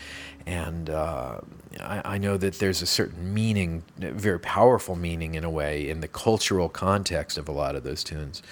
and 0.46 0.90
uh, 0.90 1.40
I, 1.80 2.02
I, 2.06 2.18
know 2.20 2.38
that 2.38 2.60
there's 2.60 2.82
a 2.82 2.86
certain 2.86 3.34
meaning, 3.34 3.84
very 3.98 4.40
powerful 4.40 4.96
meaning 4.96 5.36
in 5.36 5.44
a 5.44 5.50
way, 5.50 5.90
in 5.90 6.02
the 6.02 6.08
cultural 6.08 6.70
context 6.70 7.38
of 7.38 7.50
a 7.50 7.52
lot 7.52 7.76
of 7.76 7.84
those 7.84 8.04
tunes. 8.04 8.44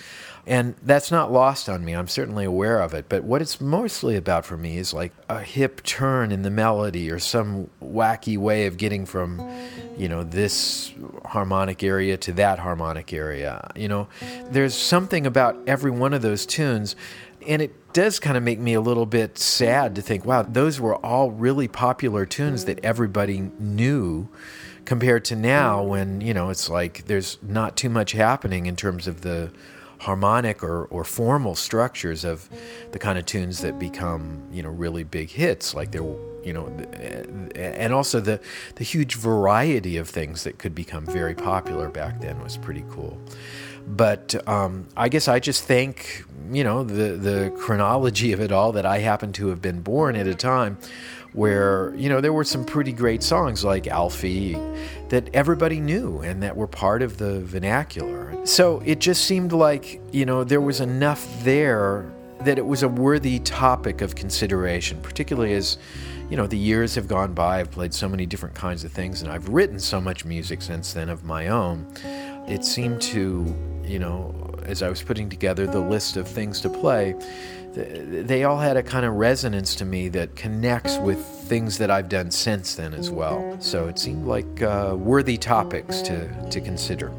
And 0.46 0.76
that's 0.82 1.10
not 1.10 1.32
lost 1.32 1.70
on 1.70 1.86
me. 1.86 1.94
I'm 1.94 2.10
certainly 2.10 2.44
aware 2.44 2.82
of 2.82 2.94
it. 2.94 3.08
But 3.08 3.24
what 3.24 3.42
it's 3.42 3.62
mostly 3.62 4.18
about 4.18 4.46
for 4.46 4.58
me 4.58 4.78
is 4.78 4.94
like 4.94 5.14
a 5.30 5.40
hip 5.40 5.84
turn 5.84 6.34
in 6.34 6.42
the 6.42 6.50
melody 6.50 7.10
or 7.10 7.20
some 7.20 7.70
wacky 7.82 8.38
way 8.38 8.66
of 8.66 8.76
getting 8.78 9.06
from, 9.06 9.42
you 9.96 10.10
know, 10.10 10.24
this 10.24 10.92
harmonic 11.26 11.82
area 11.82 12.18
to 12.18 12.34
that 12.34 12.60
harmonic 12.60 13.14
area. 13.14 13.72
You 13.76 13.88
know, 13.88 14.08
there's 14.50 14.76
something 14.76 15.26
about 15.26 15.58
every 15.66 15.92
one 15.92 16.14
of 16.14 16.22
those 16.22 16.46
tunes. 16.46 16.98
And 17.48 17.62
it 17.62 17.94
does 17.94 18.20
kind 18.20 18.38
of 18.38 18.44
make 18.44 18.60
me 18.60 18.74
a 18.74 18.82
little 18.82 19.06
bit 19.06 19.38
sad 19.38 19.96
to 19.96 20.02
think, 20.02 20.26
wow, 20.26 20.44
those 20.44 20.80
were 20.80 20.96
all 20.98 21.32
really 21.32 21.68
popular 21.68 22.26
tunes 22.26 22.66
that 22.66 22.84
everybody 22.84 23.52
knew 23.60 24.30
compared 24.86 25.24
to 25.26 25.36
now 25.36 25.82
when, 25.84 26.22
you 26.22 26.34
know, 26.34 26.50
it's 26.50 26.70
like 26.70 27.06
there's 27.06 27.38
not 27.42 27.78
too 27.78 27.90
much 27.90 28.14
happening 28.14 28.66
in 28.66 28.76
terms 28.76 29.08
of 29.08 29.22
the 29.22 29.52
harmonic 30.04 30.62
or, 30.62 30.86
or 30.86 31.04
formal 31.06 31.56
structures 31.56 32.26
of 32.26 32.50
the 32.92 33.00
kind 33.00 33.18
of 33.18 33.26
tunes 33.26 33.62
that 33.62 33.80
become 33.80 34.44
you 34.52 34.62
know 34.62 34.70
really 34.70 35.04
big 35.04 35.30
hits. 35.30 35.74
Like 35.74 35.92
there 35.92 36.04
you 36.44 36.52
know 36.52 36.68
and 37.56 37.94
also 37.94 38.20
the 38.20 38.40
the 38.76 38.84
huge 38.84 39.16
variety 39.16 39.98
of 39.98 40.10
things 40.10 40.44
that 40.44 40.58
could 40.60 40.76
become 40.76 41.06
very 41.06 41.34
popular 41.34 41.90
back 41.90 42.20
then 42.20 42.42
was 42.44 42.58
pretty 42.58 42.84
cool 42.90 43.18
but 43.88 44.48
um, 44.48 44.88
I 44.96 45.10
guess 45.10 45.28
I 45.28 45.40
just 45.40 45.66
thank 45.66 46.26
you 46.52 46.64
know 46.64 46.84
the 46.84 47.16
the 47.18 47.54
chronology 47.58 48.34
of 48.34 48.40
it 48.40 48.52
all 48.52 48.72
that 48.74 48.86
I 48.86 49.00
happen 49.00 49.32
to 49.34 49.48
have 49.48 49.62
been 49.62 49.82
born 49.82 50.16
at 50.16 50.28
a 50.28 50.36
time 50.36 50.78
where 51.34 51.94
you 51.96 52.10
know 52.10 52.22
there 52.22 52.34
were 52.34 52.44
some 52.44 52.64
pretty 52.64 52.92
great 52.92 53.24
songs 53.24 53.64
like 53.64 53.88
Alfie 53.88 54.58
that 55.10 55.30
everybody 55.34 55.80
knew 55.80 56.20
and 56.20 56.42
that 56.44 56.56
were 56.56 56.68
part 56.68 57.02
of 57.02 57.18
the 57.18 57.42
vernacular. 57.42 58.36
So 58.46 58.82
it 58.86 59.00
just 59.00 59.26
seemed 59.26 59.52
like 59.52 60.02
you 60.12 60.26
know 60.26 60.44
there 60.44 60.62
was 60.62 60.80
enough 60.80 61.28
there 61.44 62.12
that 62.42 62.58
it 62.58 62.66
was 62.66 62.84
a 62.84 62.90
worthy 62.90 63.40
topic 63.40 64.02
of 64.02 64.16
consideration, 64.16 65.02
particularly 65.02 65.54
as 65.54 65.78
you 66.30 66.38
know 66.38 66.48
the 66.48 66.58
years 66.58 66.96
have 66.96 67.08
gone 67.08 67.34
by. 67.34 67.60
I've 67.60 67.72
played 67.72 67.94
so 67.94 68.08
many 68.08 68.26
different 68.26 68.56
kinds 68.56 68.84
of 68.84 68.92
things, 68.92 69.22
and 69.22 69.32
I've 69.32 69.50
written 69.50 69.80
so 69.80 70.00
much 70.00 70.26
music 70.26 70.62
since 70.62 70.94
then 70.94 71.10
of 71.10 71.24
my 71.24 71.48
own. 71.48 71.88
It 72.48 72.66
seemed 72.66 73.02
to 73.04 73.56
you 73.84 74.00
know 74.00 74.34
as 74.64 74.82
I 74.82 74.90
was 74.90 75.02
putting 75.04 75.30
together 75.30 75.68
the 75.68 75.80
list 75.80 76.16
of 76.16 76.28
things 76.28 76.62
to 76.62 76.70
play 76.70 77.16
they 77.74 78.44
all 78.44 78.60
had 78.60 78.78
a 78.78 78.84
kind 78.84 79.06
of 79.06 79.16
resonance 79.16 79.76
to 79.76 79.86
me 79.86 80.08
that 80.10 80.36
connects 80.36 80.98
with 80.98 81.18
things 81.26 81.80
that 81.80 81.90
I've 81.90 82.08
done 82.08 82.30
since 82.30 82.76
then 82.76 82.94
as 82.94 83.10
well. 83.10 83.58
So 83.60 83.88
it 83.88 83.98
seemed 83.98 84.28
like 84.28 84.62
uh, 84.62 84.96
worthy 84.98 85.38
topics 85.38 86.02
to, 86.04 86.50
to 86.50 86.62
consider. 86.62 87.12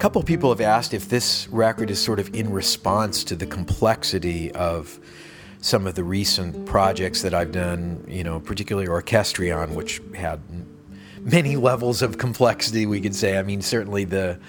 Couple 0.00 0.22
people 0.22 0.48
have 0.48 0.62
asked 0.62 0.94
if 0.94 1.10
this 1.10 1.46
record 1.48 1.90
is 1.90 2.02
sort 2.02 2.18
of 2.18 2.34
in 2.34 2.50
response 2.50 3.22
to 3.22 3.36
the 3.36 3.44
complexity 3.44 4.50
of 4.52 4.98
some 5.60 5.86
of 5.86 5.94
the 5.94 6.02
recent 6.02 6.64
projects 6.64 7.20
that 7.20 7.34
I've 7.34 7.52
done, 7.52 8.02
you 8.08 8.24
know, 8.24 8.40
particularly 8.40 8.88
Orchestrion, 8.88 9.74
which 9.74 10.00
had 10.14 10.40
many 11.20 11.56
levels 11.56 12.00
of 12.00 12.16
complexity, 12.16 12.86
we 12.86 13.02
could 13.02 13.14
say. 13.14 13.38
I 13.38 13.42
mean, 13.42 13.60
certainly 13.60 14.04
the 14.04 14.40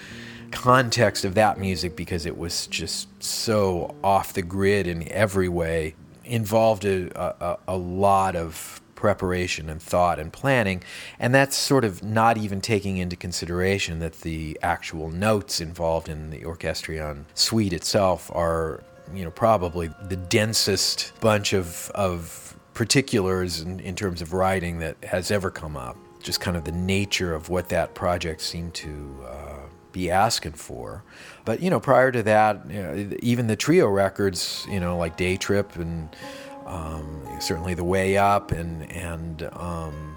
context 0.51 1.25
of 1.25 1.35
that 1.35 1.59
music, 1.59 1.97
because 1.97 2.25
it 2.25 2.37
was 2.37 2.65
just 2.67 3.09
so 3.21 3.93
off 4.05 4.31
the 4.31 4.41
grid 4.41 4.87
in 4.87 5.05
every 5.11 5.49
way, 5.49 5.95
involved 6.23 6.85
a, 6.85 7.11
a, 7.19 7.57
a 7.67 7.75
lot 7.75 8.37
of 8.37 8.80
preparation 9.01 9.67
and 9.67 9.81
thought 9.81 10.19
and 10.19 10.31
planning. 10.31 10.83
And 11.19 11.33
that's 11.33 11.57
sort 11.57 11.83
of 11.83 12.03
not 12.03 12.37
even 12.37 12.61
taking 12.61 12.97
into 12.97 13.15
consideration 13.15 13.97
that 13.99 14.21
the 14.21 14.59
actual 14.61 15.09
notes 15.09 15.59
involved 15.59 16.07
in 16.07 16.29
the 16.29 16.45
orchestrion 16.45 17.25
suite 17.33 17.73
itself 17.73 18.29
are, 18.33 18.83
you 19.11 19.25
know, 19.25 19.31
probably 19.31 19.89
the 20.07 20.15
densest 20.15 21.13
bunch 21.19 21.51
of, 21.51 21.89
of 21.95 22.55
particulars 22.75 23.59
in, 23.61 23.79
in 23.79 23.95
terms 23.95 24.21
of 24.21 24.33
writing 24.33 24.77
that 24.79 25.03
has 25.03 25.31
ever 25.31 25.49
come 25.49 25.75
up. 25.75 25.97
Just 26.21 26.39
kind 26.39 26.55
of 26.55 26.63
the 26.63 26.71
nature 26.71 27.33
of 27.33 27.49
what 27.49 27.69
that 27.69 27.95
project 27.95 28.41
seemed 28.41 28.75
to 28.75 29.25
uh, 29.27 29.61
be 29.91 30.11
asking 30.11 30.53
for. 30.53 31.03
But 31.43 31.59
you 31.59 31.71
know, 31.71 31.79
prior 31.79 32.11
to 32.11 32.21
that, 32.21 32.69
you 32.69 32.83
know, 32.83 33.17
even 33.23 33.47
the 33.47 33.55
trio 33.55 33.87
records, 33.87 34.67
you 34.69 34.79
know, 34.79 34.95
like 34.95 35.17
Day 35.17 35.37
Trip 35.37 35.75
and 35.75 36.15
um, 36.71 37.21
certainly 37.39 37.73
the 37.73 37.83
way 37.83 38.17
up 38.17 38.51
and 38.51 38.91
and 38.91 39.43
um, 39.53 40.15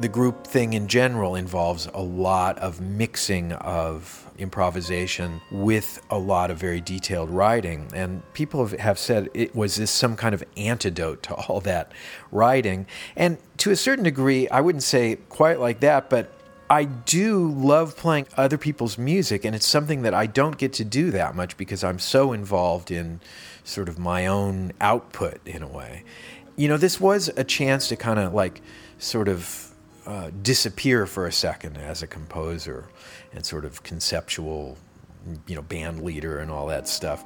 the 0.00 0.08
group 0.08 0.46
thing 0.46 0.72
in 0.72 0.88
general 0.88 1.36
involves 1.36 1.86
a 1.94 2.00
lot 2.00 2.58
of 2.58 2.80
mixing 2.80 3.52
of 3.52 4.30
improvisation 4.38 5.40
with 5.52 6.00
a 6.10 6.18
lot 6.18 6.50
of 6.50 6.58
very 6.58 6.80
detailed 6.80 7.30
writing. 7.30 7.88
And 7.94 8.22
people 8.32 8.66
have 8.66 8.98
said 8.98 9.28
it 9.34 9.54
was 9.54 9.76
this 9.76 9.90
some 9.90 10.16
kind 10.16 10.34
of 10.34 10.42
antidote 10.56 11.22
to 11.24 11.34
all 11.34 11.60
that 11.60 11.92
writing? 12.32 12.86
And 13.14 13.38
to 13.58 13.70
a 13.70 13.76
certain 13.76 14.02
degree 14.02 14.48
i 14.48 14.60
wouldn't 14.60 14.82
say 14.82 15.16
quite 15.28 15.60
like 15.60 15.78
that 15.80 16.10
but 16.10 16.32
I 16.68 16.84
do 16.84 17.50
love 17.52 17.98
playing 17.98 18.28
other 18.34 18.56
people's 18.56 18.96
music, 18.96 19.44
and 19.44 19.54
it's 19.54 19.66
something 19.66 20.00
that 20.02 20.14
I 20.14 20.24
don't 20.24 20.56
get 20.56 20.72
to 20.74 20.86
do 20.86 21.10
that 21.10 21.36
much 21.36 21.58
because 21.58 21.84
I'm 21.84 21.98
so 21.98 22.32
involved 22.32 22.90
in 22.90 23.20
sort 23.64 23.88
of 23.88 23.98
my 23.98 24.26
own 24.26 24.72
output 24.80 25.40
in 25.46 25.62
a 25.62 25.68
way. 25.68 26.04
You 26.56 26.68
know, 26.68 26.76
this 26.76 27.00
was 27.00 27.30
a 27.36 27.44
chance 27.44 27.88
to 27.88 27.96
kind 27.96 28.18
of 28.18 28.34
like 28.34 28.60
sort 28.98 29.28
of 29.28 29.72
uh, 30.06 30.30
disappear 30.42 31.06
for 31.06 31.26
a 31.26 31.32
second 31.32 31.76
as 31.76 32.02
a 32.02 32.06
composer 32.06 32.88
and 33.32 33.44
sort 33.44 33.64
of 33.64 33.82
conceptual, 33.82 34.76
you 35.46 35.54
know, 35.54 35.62
band 35.62 36.02
leader 36.02 36.38
and 36.38 36.50
all 36.50 36.66
that 36.66 36.88
stuff 36.88 37.24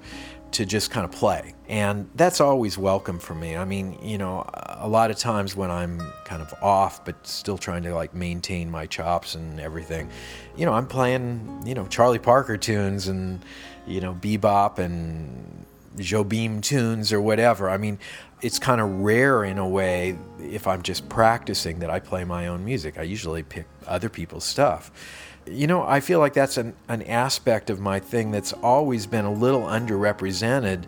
to 0.52 0.64
just 0.64 0.90
kind 0.90 1.04
of 1.04 1.10
play. 1.10 1.54
And 1.68 2.08
that's 2.14 2.40
always 2.40 2.78
welcome 2.78 3.18
for 3.18 3.34
me. 3.34 3.56
I 3.56 3.64
mean, 3.64 3.98
you 4.00 4.16
know, 4.16 4.48
a 4.54 4.88
lot 4.88 5.10
of 5.10 5.18
times 5.18 5.56
when 5.56 5.70
I'm 5.70 6.00
kind 6.24 6.40
of 6.40 6.54
off, 6.62 7.04
but 7.04 7.26
still 7.26 7.58
trying 7.58 7.82
to 7.82 7.94
like 7.94 8.14
maintain 8.14 8.70
my 8.70 8.86
chops 8.86 9.34
and 9.34 9.60
everything, 9.60 10.08
you 10.56 10.64
know, 10.64 10.72
I'm 10.72 10.86
playing, 10.86 11.62
you 11.66 11.74
know, 11.74 11.86
Charlie 11.88 12.18
Parker 12.18 12.56
tunes 12.56 13.08
and, 13.08 13.44
you 13.86 14.00
know, 14.00 14.14
bebop 14.14 14.78
and 14.78 15.65
Jobim 15.96 16.62
tunes 16.62 17.12
or 17.12 17.20
whatever. 17.20 17.68
I 17.68 17.78
mean, 17.78 17.98
it's 18.42 18.58
kind 18.58 18.80
of 18.80 19.00
rare 19.00 19.44
in 19.44 19.58
a 19.58 19.68
way 19.68 20.18
if 20.38 20.66
I'm 20.66 20.82
just 20.82 21.08
practicing 21.08 21.78
that 21.80 21.90
I 21.90 22.00
play 22.00 22.24
my 22.24 22.48
own 22.48 22.64
music. 22.64 22.98
I 22.98 23.02
usually 23.02 23.42
pick 23.42 23.66
other 23.86 24.08
people's 24.08 24.44
stuff. 24.44 24.90
You 25.46 25.66
know, 25.66 25.82
I 25.82 26.00
feel 26.00 26.18
like 26.18 26.34
that's 26.34 26.56
an, 26.56 26.74
an 26.88 27.02
aspect 27.02 27.70
of 27.70 27.80
my 27.80 28.00
thing 28.00 28.30
that's 28.30 28.52
always 28.52 29.06
been 29.06 29.24
a 29.24 29.32
little 29.32 29.62
underrepresented 29.62 30.84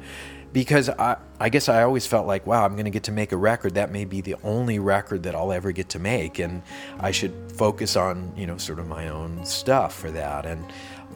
because 0.53 0.89
I, 0.89 1.17
I 1.39 1.49
guess 1.49 1.69
I 1.69 1.83
always 1.83 2.07
felt 2.07 2.27
like, 2.27 2.47
wow, 2.47 2.65
I'm 2.65 2.73
going 2.73 2.87
to 2.87 2.91
get 2.91 3.05
to 3.05 3.13
make 3.13 3.33
a 3.33 3.37
record. 3.37 3.75
That 3.75 3.93
may 3.93 4.05
be 4.05 4.21
the 4.21 4.37
only 4.43 4.79
record 4.79 5.23
that 5.25 5.35
I'll 5.35 5.53
ever 5.53 5.73
get 5.73 5.91
to 5.91 5.99
make, 5.99 6.39
and 6.39 6.63
I 6.99 7.11
should 7.11 7.53
focus 7.53 7.97
on, 7.97 8.33
you 8.37 8.47
know, 8.47 8.57
sort 8.57 8.79
of 8.79 8.89
my 8.89 9.09
own 9.09 9.45
stuff 9.45 9.95
for 9.95 10.11
that. 10.11 10.47
And 10.47 10.65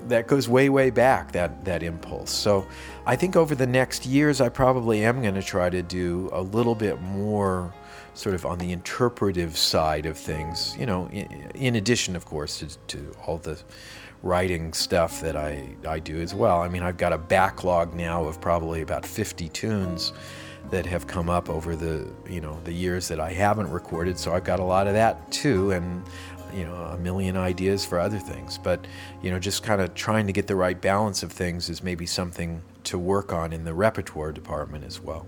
that 0.08 0.26
goes 0.26 0.48
way, 0.48 0.68
way 0.68 0.90
back, 0.90 1.32
that, 1.32 1.64
that 1.64 1.82
impulse. 1.82 2.30
So 2.30 2.66
I 3.06 3.16
think 3.16 3.36
over 3.36 3.54
the 3.54 3.66
next 3.66 4.06
years, 4.06 4.40
I 4.40 4.48
probably 4.48 5.04
am 5.04 5.22
going 5.22 5.34
to 5.34 5.42
try 5.42 5.70
to 5.70 5.82
do 5.82 6.28
a 6.32 6.42
little 6.42 6.74
bit 6.74 7.00
more 7.00 7.72
sort 8.14 8.34
of 8.34 8.44
on 8.44 8.58
the 8.58 8.72
interpretive 8.72 9.56
side 9.56 10.06
of 10.06 10.18
things, 10.18 10.76
you 10.78 10.86
know, 10.86 11.08
in, 11.08 11.50
in 11.54 11.76
addition, 11.76 12.14
of 12.14 12.26
course, 12.26 12.58
to, 12.58 12.78
to, 12.88 13.16
all 13.26 13.38
the 13.38 13.58
writing 14.22 14.72
stuff 14.72 15.20
that 15.22 15.36
I, 15.36 15.74
I 15.88 15.98
do 15.98 16.20
as 16.20 16.34
well. 16.34 16.60
I 16.60 16.68
mean, 16.68 16.82
I've 16.82 16.98
got 16.98 17.12
a 17.12 17.18
backlog 17.18 17.94
now 17.94 18.24
of 18.24 18.40
probably 18.40 18.82
about 18.82 19.06
50 19.06 19.48
tunes 19.48 20.12
that 20.70 20.86
have 20.86 21.06
come 21.06 21.28
up 21.28 21.50
over 21.50 21.74
the 21.74 22.08
you 22.28 22.40
know 22.40 22.58
the 22.64 22.72
years 22.72 23.08
that 23.08 23.18
I 23.18 23.32
haven't 23.32 23.70
recorded 23.70 24.18
so 24.18 24.32
I've 24.32 24.44
got 24.44 24.60
a 24.60 24.64
lot 24.64 24.86
of 24.86 24.94
that 24.94 25.30
too 25.32 25.72
and 25.72 26.04
you 26.54 26.64
know 26.64 26.74
a 26.74 26.98
million 26.98 27.36
ideas 27.36 27.84
for 27.84 27.98
other 27.98 28.18
things. 28.18 28.58
But 28.58 28.86
you 29.22 29.30
know 29.30 29.38
just 29.38 29.62
kind 29.62 29.80
of 29.80 29.94
trying 29.94 30.26
to 30.26 30.32
get 30.32 30.46
the 30.46 30.56
right 30.56 30.80
balance 30.80 31.22
of 31.22 31.32
things 31.32 31.68
is 31.68 31.82
maybe 31.82 32.06
something 32.06 32.62
to 32.84 32.98
work 32.98 33.32
on 33.32 33.52
in 33.52 33.64
the 33.64 33.74
repertoire 33.74 34.32
department 34.32 34.84
as 34.84 35.00
well 35.00 35.26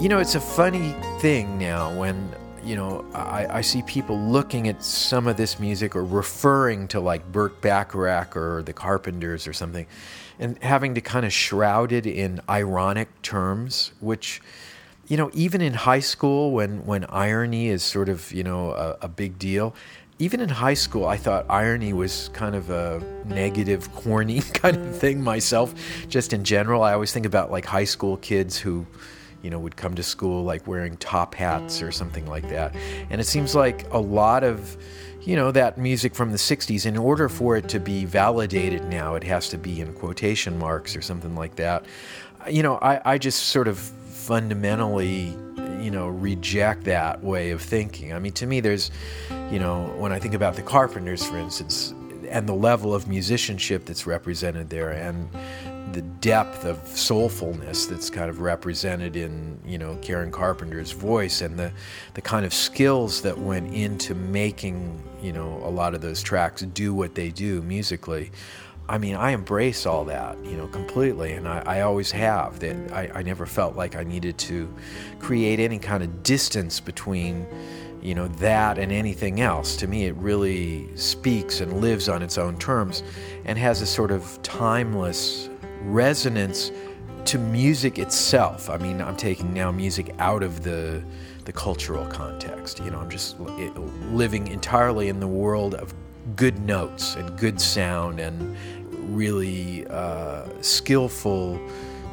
You 0.00 0.08
know, 0.08 0.20
it's 0.20 0.36
a 0.36 0.40
funny 0.40 0.94
thing 1.18 1.58
now 1.58 1.92
when, 1.92 2.32
you 2.62 2.76
know, 2.76 3.04
I, 3.14 3.58
I, 3.58 3.60
see 3.62 3.82
people 3.82 4.16
looking 4.16 4.68
at 4.68 4.84
some 4.84 5.26
of 5.26 5.36
this 5.36 5.58
music 5.58 5.96
or 5.96 6.04
referring 6.04 6.86
to 6.88 7.00
like 7.00 7.32
Burt 7.32 7.60
Bacharach 7.60 8.36
or 8.36 8.62
the 8.62 8.72
Carpenters 8.72 9.48
or 9.48 9.52
something 9.52 9.88
and 10.38 10.56
having 10.62 10.94
to 10.94 11.00
kind 11.00 11.26
of 11.26 11.32
shroud 11.32 11.90
it 11.90 12.06
in 12.06 12.40
ironic 12.48 13.22
terms, 13.22 13.90
which, 13.98 14.40
you 15.08 15.16
know, 15.16 15.32
even 15.34 15.60
in 15.60 15.74
high 15.74 15.98
school 15.98 16.52
when, 16.52 16.86
when 16.86 17.04
irony 17.06 17.66
is 17.66 17.82
sort 17.82 18.08
of, 18.08 18.30
you 18.30 18.44
know, 18.44 18.70
a, 18.70 18.98
a 19.02 19.08
big 19.08 19.36
deal, 19.36 19.74
even 20.20 20.38
in 20.38 20.48
high 20.48 20.74
school, 20.74 21.06
I 21.06 21.16
thought 21.16 21.44
irony 21.48 21.92
was 21.92 22.30
kind 22.32 22.54
of 22.54 22.70
a 22.70 23.02
negative, 23.24 23.92
corny 23.96 24.40
kind 24.54 24.76
of 24.76 24.96
thing 24.96 25.20
myself, 25.20 25.74
just 26.08 26.32
in 26.32 26.44
general. 26.44 26.84
I 26.84 26.92
always 26.92 27.12
think 27.12 27.26
about 27.26 27.50
like 27.50 27.64
high 27.64 27.82
school 27.82 28.16
kids 28.18 28.56
who, 28.56 28.86
you 29.48 29.50
know, 29.50 29.58
would 29.58 29.76
come 29.78 29.94
to 29.94 30.02
school 30.02 30.44
like 30.44 30.66
wearing 30.66 30.94
top 30.98 31.34
hats 31.34 31.80
or 31.80 31.90
something 31.90 32.26
like 32.26 32.46
that. 32.50 32.74
And 33.08 33.18
it 33.18 33.24
seems 33.24 33.54
like 33.54 33.90
a 33.94 33.98
lot 33.98 34.44
of, 34.44 34.76
you 35.22 35.36
know, 35.36 35.50
that 35.52 35.78
music 35.78 36.14
from 36.14 36.32
the 36.32 36.36
60s, 36.36 36.84
in 36.84 36.98
order 36.98 37.30
for 37.30 37.56
it 37.56 37.66
to 37.70 37.80
be 37.80 38.04
validated 38.04 38.84
now, 38.90 39.14
it 39.14 39.24
has 39.24 39.48
to 39.48 39.56
be 39.56 39.80
in 39.80 39.94
quotation 39.94 40.58
marks 40.58 40.94
or 40.94 41.00
something 41.00 41.34
like 41.34 41.56
that. 41.56 41.86
You 42.50 42.62
know, 42.62 42.76
I, 42.82 43.00
I 43.14 43.16
just 43.16 43.44
sort 43.44 43.68
of 43.68 43.78
fundamentally, 43.78 45.34
you 45.80 45.90
know, 45.90 46.08
reject 46.08 46.84
that 46.84 47.24
way 47.24 47.48
of 47.48 47.62
thinking. 47.62 48.12
I 48.12 48.18
mean, 48.18 48.32
to 48.32 48.46
me, 48.46 48.60
there's, 48.60 48.90
you 49.50 49.58
know, 49.58 49.86
when 49.96 50.12
I 50.12 50.18
think 50.18 50.34
about 50.34 50.56
the 50.56 50.62
Carpenters, 50.62 51.24
for 51.24 51.38
instance, 51.38 51.94
and 52.28 52.46
the 52.46 52.54
level 52.54 52.94
of 52.94 53.08
musicianship 53.08 53.86
that's 53.86 54.06
represented 54.06 54.68
there, 54.68 54.90
and 54.90 55.30
the 55.92 56.02
depth 56.02 56.64
of 56.64 56.78
soulfulness 56.84 57.88
that's 57.88 58.10
kind 58.10 58.30
of 58.30 58.40
represented 58.40 59.16
in 59.16 59.58
you 59.66 59.78
know 59.78 59.96
Karen 60.02 60.30
Carpenter's 60.30 60.92
voice 60.92 61.40
and 61.40 61.58
the 61.58 61.72
the 62.14 62.22
kind 62.22 62.44
of 62.44 62.54
skills 62.54 63.22
that 63.22 63.38
went 63.38 63.72
into 63.74 64.14
making 64.14 65.02
you 65.20 65.32
know 65.32 65.60
a 65.64 65.70
lot 65.70 65.94
of 65.94 66.00
those 66.00 66.22
tracks 66.22 66.62
do 66.62 66.94
what 66.94 67.14
they 67.14 67.30
do 67.30 67.62
musically. 67.62 68.30
I 68.90 68.96
mean, 68.96 69.16
I 69.16 69.32
embrace 69.32 69.84
all 69.84 70.06
that, 70.06 70.42
you 70.46 70.56
know, 70.56 70.66
completely, 70.66 71.34
and 71.34 71.46
I, 71.46 71.58
I 71.66 71.80
always 71.82 72.10
have. 72.12 72.58
That 72.60 72.90
I, 72.90 73.10
I 73.16 73.22
never 73.22 73.44
felt 73.44 73.76
like 73.76 73.96
I 73.96 74.02
needed 74.02 74.38
to 74.38 74.74
create 75.18 75.60
any 75.60 75.78
kind 75.78 76.02
of 76.02 76.22
distance 76.22 76.80
between 76.80 77.46
you 78.02 78.14
know 78.14 78.28
that 78.28 78.78
and 78.78 78.92
anything 78.92 79.40
else 79.40 79.76
to 79.76 79.86
me 79.86 80.06
it 80.06 80.14
really 80.16 80.88
speaks 80.96 81.60
and 81.60 81.80
lives 81.80 82.08
on 82.08 82.22
its 82.22 82.38
own 82.38 82.56
terms 82.58 83.02
and 83.44 83.58
has 83.58 83.82
a 83.82 83.86
sort 83.86 84.10
of 84.10 84.40
timeless 84.42 85.48
resonance 85.82 86.70
to 87.26 87.38
music 87.38 87.98
itself. 87.98 88.70
I 88.70 88.78
mean, 88.78 89.02
I'm 89.02 89.16
taking 89.16 89.52
now 89.52 89.70
music 89.70 90.14
out 90.18 90.42
of 90.42 90.62
the 90.62 91.02
the 91.44 91.52
cultural 91.52 92.06
context. 92.06 92.78
You 92.80 92.90
know, 92.90 92.98
I'm 92.98 93.08
just 93.08 93.40
living 93.40 94.48
entirely 94.48 95.08
in 95.08 95.18
the 95.18 95.26
world 95.26 95.74
of 95.74 95.94
good 96.36 96.58
notes 96.58 97.14
and 97.16 97.38
good 97.38 97.58
sound 97.58 98.20
and 98.20 98.54
really 99.16 99.86
uh, 99.86 100.44
skillful 100.60 101.58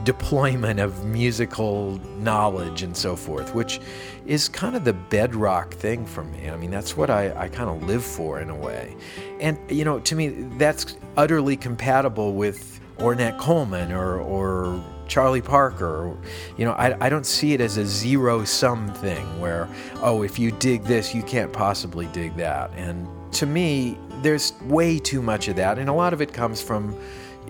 deployment 0.05 0.79
of 0.79 1.03
musical 1.03 1.99
knowledge 2.19 2.83
and 2.83 2.95
so 2.95 3.15
forth, 3.15 3.53
which 3.53 3.81
is 4.25 4.47
kind 4.47 4.75
of 4.75 4.85
the 4.85 4.93
bedrock 4.93 5.73
thing 5.73 6.05
for 6.05 6.23
me. 6.23 6.49
I 6.49 6.55
mean, 6.55 6.71
that's 6.71 6.95
what 6.95 7.09
I, 7.09 7.33
I 7.35 7.49
kind 7.49 7.69
of 7.69 7.83
live 7.83 8.03
for 8.03 8.39
in 8.39 8.49
a 8.49 8.55
way. 8.55 8.95
And, 9.39 9.59
you 9.69 9.83
know, 9.83 9.99
to 9.99 10.15
me, 10.15 10.29
that's 10.57 10.95
utterly 11.17 11.57
compatible 11.57 12.33
with 12.33 12.74
Ornette 12.97 13.37
Coleman 13.37 13.91
or, 13.91 14.19
or 14.19 14.83
Charlie 15.07 15.41
Parker. 15.41 16.15
You 16.57 16.65
know, 16.65 16.71
I, 16.73 17.05
I 17.05 17.09
don't 17.09 17.25
see 17.25 17.53
it 17.53 17.61
as 17.61 17.77
a 17.77 17.85
zero 17.85 18.43
sum 18.43 18.93
thing 18.95 19.39
where, 19.39 19.67
oh, 20.01 20.23
if 20.23 20.39
you 20.39 20.51
dig 20.51 20.83
this, 20.83 21.13
you 21.13 21.23
can't 21.23 21.51
possibly 21.51 22.07
dig 22.07 22.35
that. 22.37 22.71
And 22.75 23.07
to 23.33 23.45
me, 23.45 23.97
there's 24.21 24.53
way 24.63 24.99
too 24.99 25.21
much 25.21 25.47
of 25.47 25.55
that. 25.57 25.77
And 25.77 25.89
a 25.89 25.93
lot 25.93 26.13
of 26.13 26.21
it 26.21 26.33
comes 26.33 26.61
from 26.61 26.97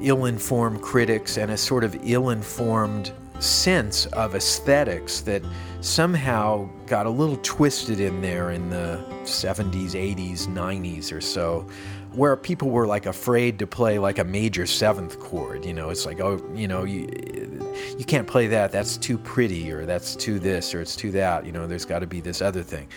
ill 0.02 0.26
informed 0.26 0.82
critics 0.82 1.38
and 1.38 1.52
a 1.52 1.58
sort 1.58 1.84
of 1.84 1.98
ill 2.04 2.30
informed 2.30 3.14
sense 3.40 4.06
of 4.08 4.36
aesthetics 4.36 5.22
that 5.22 5.42
somehow 5.82 6.68
got 6.88 7.06
a 7.06 7.10
little 7.10 7.38
twisted 7.44 8.00
in 8.00 8.22
there 8.22 8.52
in 8.52 8.70
the 8.70 9.04
70s, 9.24 9.92
80s, 9.92 10.48
90s 10.48 11.12
or 11.12 11.22
so 11.22 11.68
where 12.16 12.36
people 12.36 12.70
were 12.70 12.88
like 12.88 13.06
afraid 13.06 13.60
to 13.60 13.68
play 13.68 14.00
like 14.00 14.20
a 14.20 14.24
major 14.24 14.66
seventh 14.66 15.20
chord. 15.20 15.66
You 15.66 15.74
know, 15.74 15.90
it's 15.90 16.06
like, 16.06 16.20
oh, 16.20 16.42
you 16.54 16.68
know, 16.68 16.84
you, 16.84 17.08
you 17.98 18.06
can't 18.06 18.28
play 18.28 18.48
that. 18.48 18.72
That's 18.72 18.98
too 18.98 19.18
pretty, 19.18 19.72
or 19.72 19.86
that's 19.86 20.16
too 20.16 20.40
this, 20.40 20.74
or 20.74 20.82
it's 20.82 20.96
too 20.96 21.12
that. 21.12 21.46
You 21.46 21.52
know, 21.52 21.68
there's 21.68 21.86
got 21.86 22.00
to 22.00 22.08
be 22.08 22.22
this 22.22 22.42
other 22.42 22.64
thing. 22.64 22.88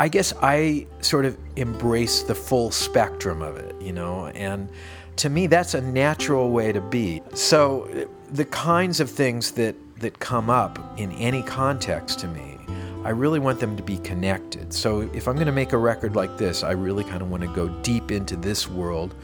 I 0.00 0.08
guess 0.08 0.34
I 0.42 0.86
sort 1.00 1.24
of 1.24 1.38
embrace 1.56 2.22
the 2.22 2.34
full 2.34 2.70
spectrum 2.70 3.42
of 3.42 3.56
it, 3.56 3.80
you 3.80 3.92
know, 3.92 4.26
and 4.28 4.68
to 5.16 5.30
me, 5.30 5.46
that's 5.46 5.74
a 5.74 5.80
natural 5.80 6.50
way 6.50 6.72
to 6.72 6.80
be. 6.80 7.22
So, 7.34 8.08
the 8.32 8.44
kinds 8.46 8.98
of 8.98 9.08
things 9.08 9.52
that, 9.52 9.76
that 10.00 10.18
come 10.18 10.50
up 10.50 10.98
in 10.98 11.12
any 11.12 11.42
context 11.42 12.18
to 12.20 12.28
me 12.28 12.58
I 13.04 13.10
really 13.10 13.38
want 13.38 13.60
them 13.60 13.76
to 13.76 13.82
be 13.82 13.98
connected. 13.98 14.72
So 14.72 15.02
if 15.12 15.28
I'm 15.28 15.34
going 15.34 15.46
to 15.46 15.52
make 15.52 15.74
a 15.74 15.78
record 15.78 16.16
like 16.16 16.38
this, 16.38 16.62
I 16.62 16.72
really 16.72 17.04
kind 17.04 17.20
of 17.20 17.30
want 17.30 17.42
to 17.42 17.48
go 17.54 17.68
deep 17.82 18.10
into 18.10 18.34
this 18.34 18.66
world 18.66 19.14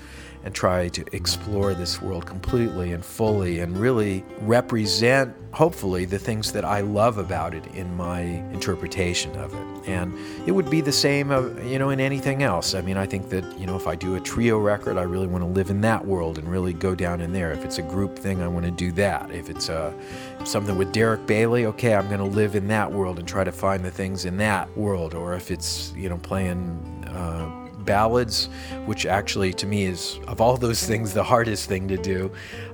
and 0.44 0.54
try 0.54 0.88
to 0.88 1.04
explore 1.14 1.74
this 1.74 2.00
world 2.00 2.24
completely 2.24 2.92
and 2.92 3.04
fully 3.04 3.60
and 3.60 3.76
really 3.76 4.24
represent, 4.40 5.34
hopefully, 5.52 6.06
the 6.06 6.18
things 6.18 6.52
that 6.52 6.64
I 6.64 6.80
love 6.80 7.18
about 7.18 7.54
it 7.54 7.66
in 7.74 7.94
my 7.94 8.20
interpretation 8.20 9.36
of 9.36 9.52
it. 9.52 9.88
And 9.88 10.14
it 10.46 10.52
would 10.52 10.70
be 10.70 10.80
the 10.80 10.92
same, 10.92 11.30
you 11.66 11.78
know, 11.78 11.90
in 11.90 12.00
anything 12.00 12.42
else. 12.42 12.74
I 12.74 12.80
mean, 12.80 12.96
I 12.96 13.06
think 13.06 13.28
that, 13.30 13.58
you 13.58 13.66
know, 13.66 13.76
if 13.76 13.86
I 13.86 13.94
do 13.96 14.16
a 14.16 14.20
trio 14.20 14.58
record, 14.58 14.96
I 14.96 15.02
really 15.02 15.26
want 15.26 15.44
to 15.44 15.48
live 15.48 15.68
in 15.68 15.82
that 15.82 16.06
world 16.06 16.38
and 16.38 16.48
really 16.48 16.72
go 16.72 16.94
down 16.94 17.20
in 17.20 17.32
there. 17.32 17.52
If 17.52 17.64
it's 17.64 17.78
a 17.78 17.82
group 17.82 18.18
thing, 18.18 18.42
I 18.42 18.48
want 18.48 18.64
to 18.64 18.70
do 18.70 18.92
that. 18.92 19.30
If 19.30 19.50
it's 19.50 19.68
a, 19.68 19.94
uh, 20.40 20.44
something 20.44 20.78
with 20.78 20.92
Derek 20.92 21.26
Bailey, 21.26 21.66
okay, 21.66 21.94
I'm 21.94 22.08
going 22.08 22.20
to 22.20 22.24
live 22.24 22.54
in 22.54 22.68
that 22.68 22.90
world 22.90 23.18
and 23.18 23.28
try 23.28 23.44
to 23.44 23.52
find 23.52 23.84
the 23.84 23.90
things 23.90 24.24
in 24.24 24.38
that 24.38 24.74
world. 24.76 25.14
Or 25.14 25.34
if 25.34 25.50
it's, 25.50 25.92
you 25.94 26.08
know, 26.08 26.16
playing. 26.18 27.04
Uh, 27.06 27.59
ballads, 27.84 28.48
which 28.86 29.06
actually 29.06 29.52
to 29.54 29.66
me 29.66 29.84
is, 29.84 30.18
of 30.26 30.40
all 30.40 30.56
those 30.56 30.86
things, 30.86 31.12
the 31.14 31.24
hardest 31.24 31.68
thing 31.68 31.88
to 31.88 31.96
do. 31.96 32.30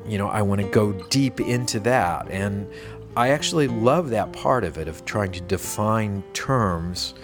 You 0.07 0.19
know, 0.19 0.29
I 0.29 0.42
want 0.42 0.61
to 0.61 0.69
go 0.69 0.92
deep 1.11 1.40
into 1.40 1.81
that. 1.81 2.31
And 2.31 2.69
I 3.16 3.31
actually 3.31 3.69
love 3.69 4.11
that 4.11 4.33
part 4.33 4.64
of 4.64 4.79
it, 4.79 4.88
of 4.88 5.05
trying 5.05 5.33
to 5.33 5.40
define 5.40 6.23
terms 6.33 7.14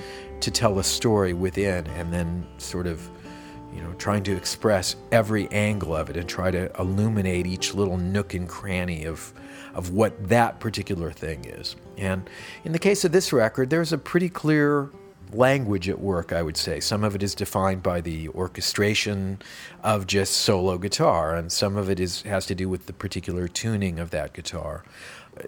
to 0.40 0.50
tell 0.50 0.78
a 0.78 0.84
story 0.84 1.34
within 1.34 1.86
and 1.88 2.12
then 2.12 2.46
sort 2.58 2.86
of 2.86 3.10
you 3.74 3.80
know, 3.80 3.92
trying 3.94 4.22
to 4.24 4.36
express 4.36 4.96
every 5.10 5.48
angle 5.50 5.96
of 5.96 6.10
it 6.10 6.16
and 6.16 6.28
try 6.28 6.50
to 6.50 6.70
illuminate 6.78 7.46
each 7.46 7.74
little 7.74 7.96
nook 7.96 8.34
and 8.34 8.48
cranny 8.48 9.04
of, 9.04 9.32
of 9.74 9.90
what 9.90 10.28
that 10.28 10.60
particular 10.60 11.10
thing 11.10 11.44
is. 11.46 11.74
And 11.96 12.28
in 12.64 12.72
the 12.72 12.78
case 12.78 13.04
of 13.04 13.12
this 13.12 13.32
record, 13.32 13.70
there's 13.70 13.92
a 13.92 13.98
pretty 13.98 14.28
clear 14.28 14.90
language 15.34 15.88
at 15.88 16.00
work, 16.00 16.32
I 16.32 16.42
would 16.42 16.56
say. 16.56 16.80
Some 16.80 17.04
of 17.04 17.14
it 17.14 17.22
is 17.22 17.34
defined 17.34 17.82
by 17.82 18.00
the 18.00 18.28
orchestration 18.30 19.40
of 19.82 20.06
just 20.06 20.34
solo 20.34 20.78
guitar, 20.78 21.34
and 21.34 21.50
some 21.50 21.76
of 21.76 21.90
it 21.90 22.00
is 22.00 22.22
has 22.22 22.46
to 22.46 22.54
do 22.54 22.68
with 22.68 22.86
the 22.86 22.92
particular 22.92 23.48
tuning 23.48 23.98
of 23.98 24.10
that 24.10 24.32
guitar. 24.32 24.84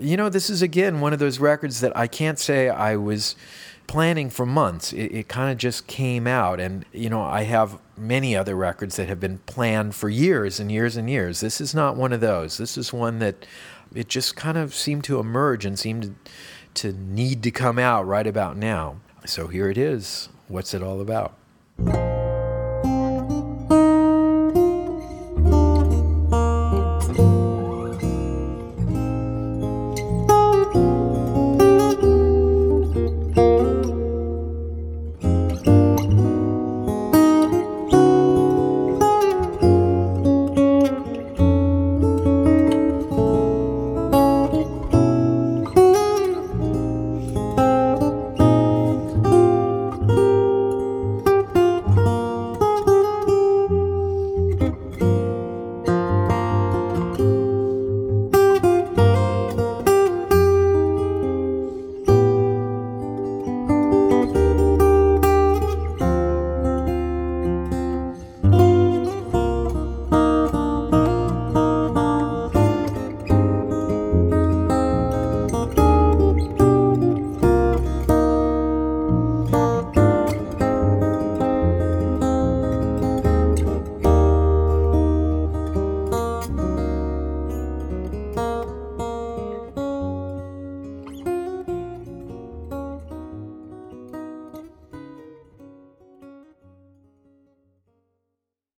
You 0.01 0.17
know, 0.17 0.29
this 0.29 0.49
is 0.49 0.63
again 0.63 1.01
one 1.01 1.13
of 1.13 1.19
those 1.19 1.39
records 1.39 1.81
that 1.81 1.97
I 1.97 2.07
can't 2.07 2.39
say 2.39 2.69
I 2.69 2.97
was 2.97 3.37
planning 3.87 4.31
for 4.31 4.47
months. 4.47 4.93
It, 4.93 5.13
it 5.13 5.29
kind 5.29 5.53
of 5.53 5.59
just 5.59 5.87
came 5.87 6.27
out, 6.27 6.61
and 6.61 6.85
you 6.93 7.11
know, 7.11 7.23
I 7.23 7.43
have 7.43 7.79
many 7.97 8.37
other 8.37 8.55
records 8.55 8.97
that 8.97 9.09
have 9.09 9.21
been 9.21 9.39
planned 9.47 9.95
for 9.95 10.09
years 10.09 10.59
and 10.59 10.71
years 10.71 10.97
and 10.97 11.09
years. 11.09 11.41
This 11.41 11.61
is 11.61 11.75
not 11.75 11.97
one 11.97 12.13
of 12.13 12.21
those. 12.21 12.59
This 12.59 12.77
is 12.77 12.93
one 12.93 13.19
that 13.19 13.47
it 13.95 14.09
just 14.09 14.37
kind 14.37 14.59
of 14.59 14.75
seemed 14.75 15.05
to 15.05 15.21
emerge 15.21 15.65
and 15.65 15.79
seemed 15.79 16.17
to, 16.75 16.93
to 16.93 16.99
need 16.99 17.43
to 17.43 17.51
come 17.51 17.79
out 17.79 18.07
right 18.07 18.27
about 18.27 18.57
now. 18.57 18.97
So 19.27 19.47
here 19.47 19.71
it 19.71 19.79
is. 19.79 20.29
What's 20.49 20.75
it 20.75 20.83
all 20.83 21.01
about? 21.01 21.35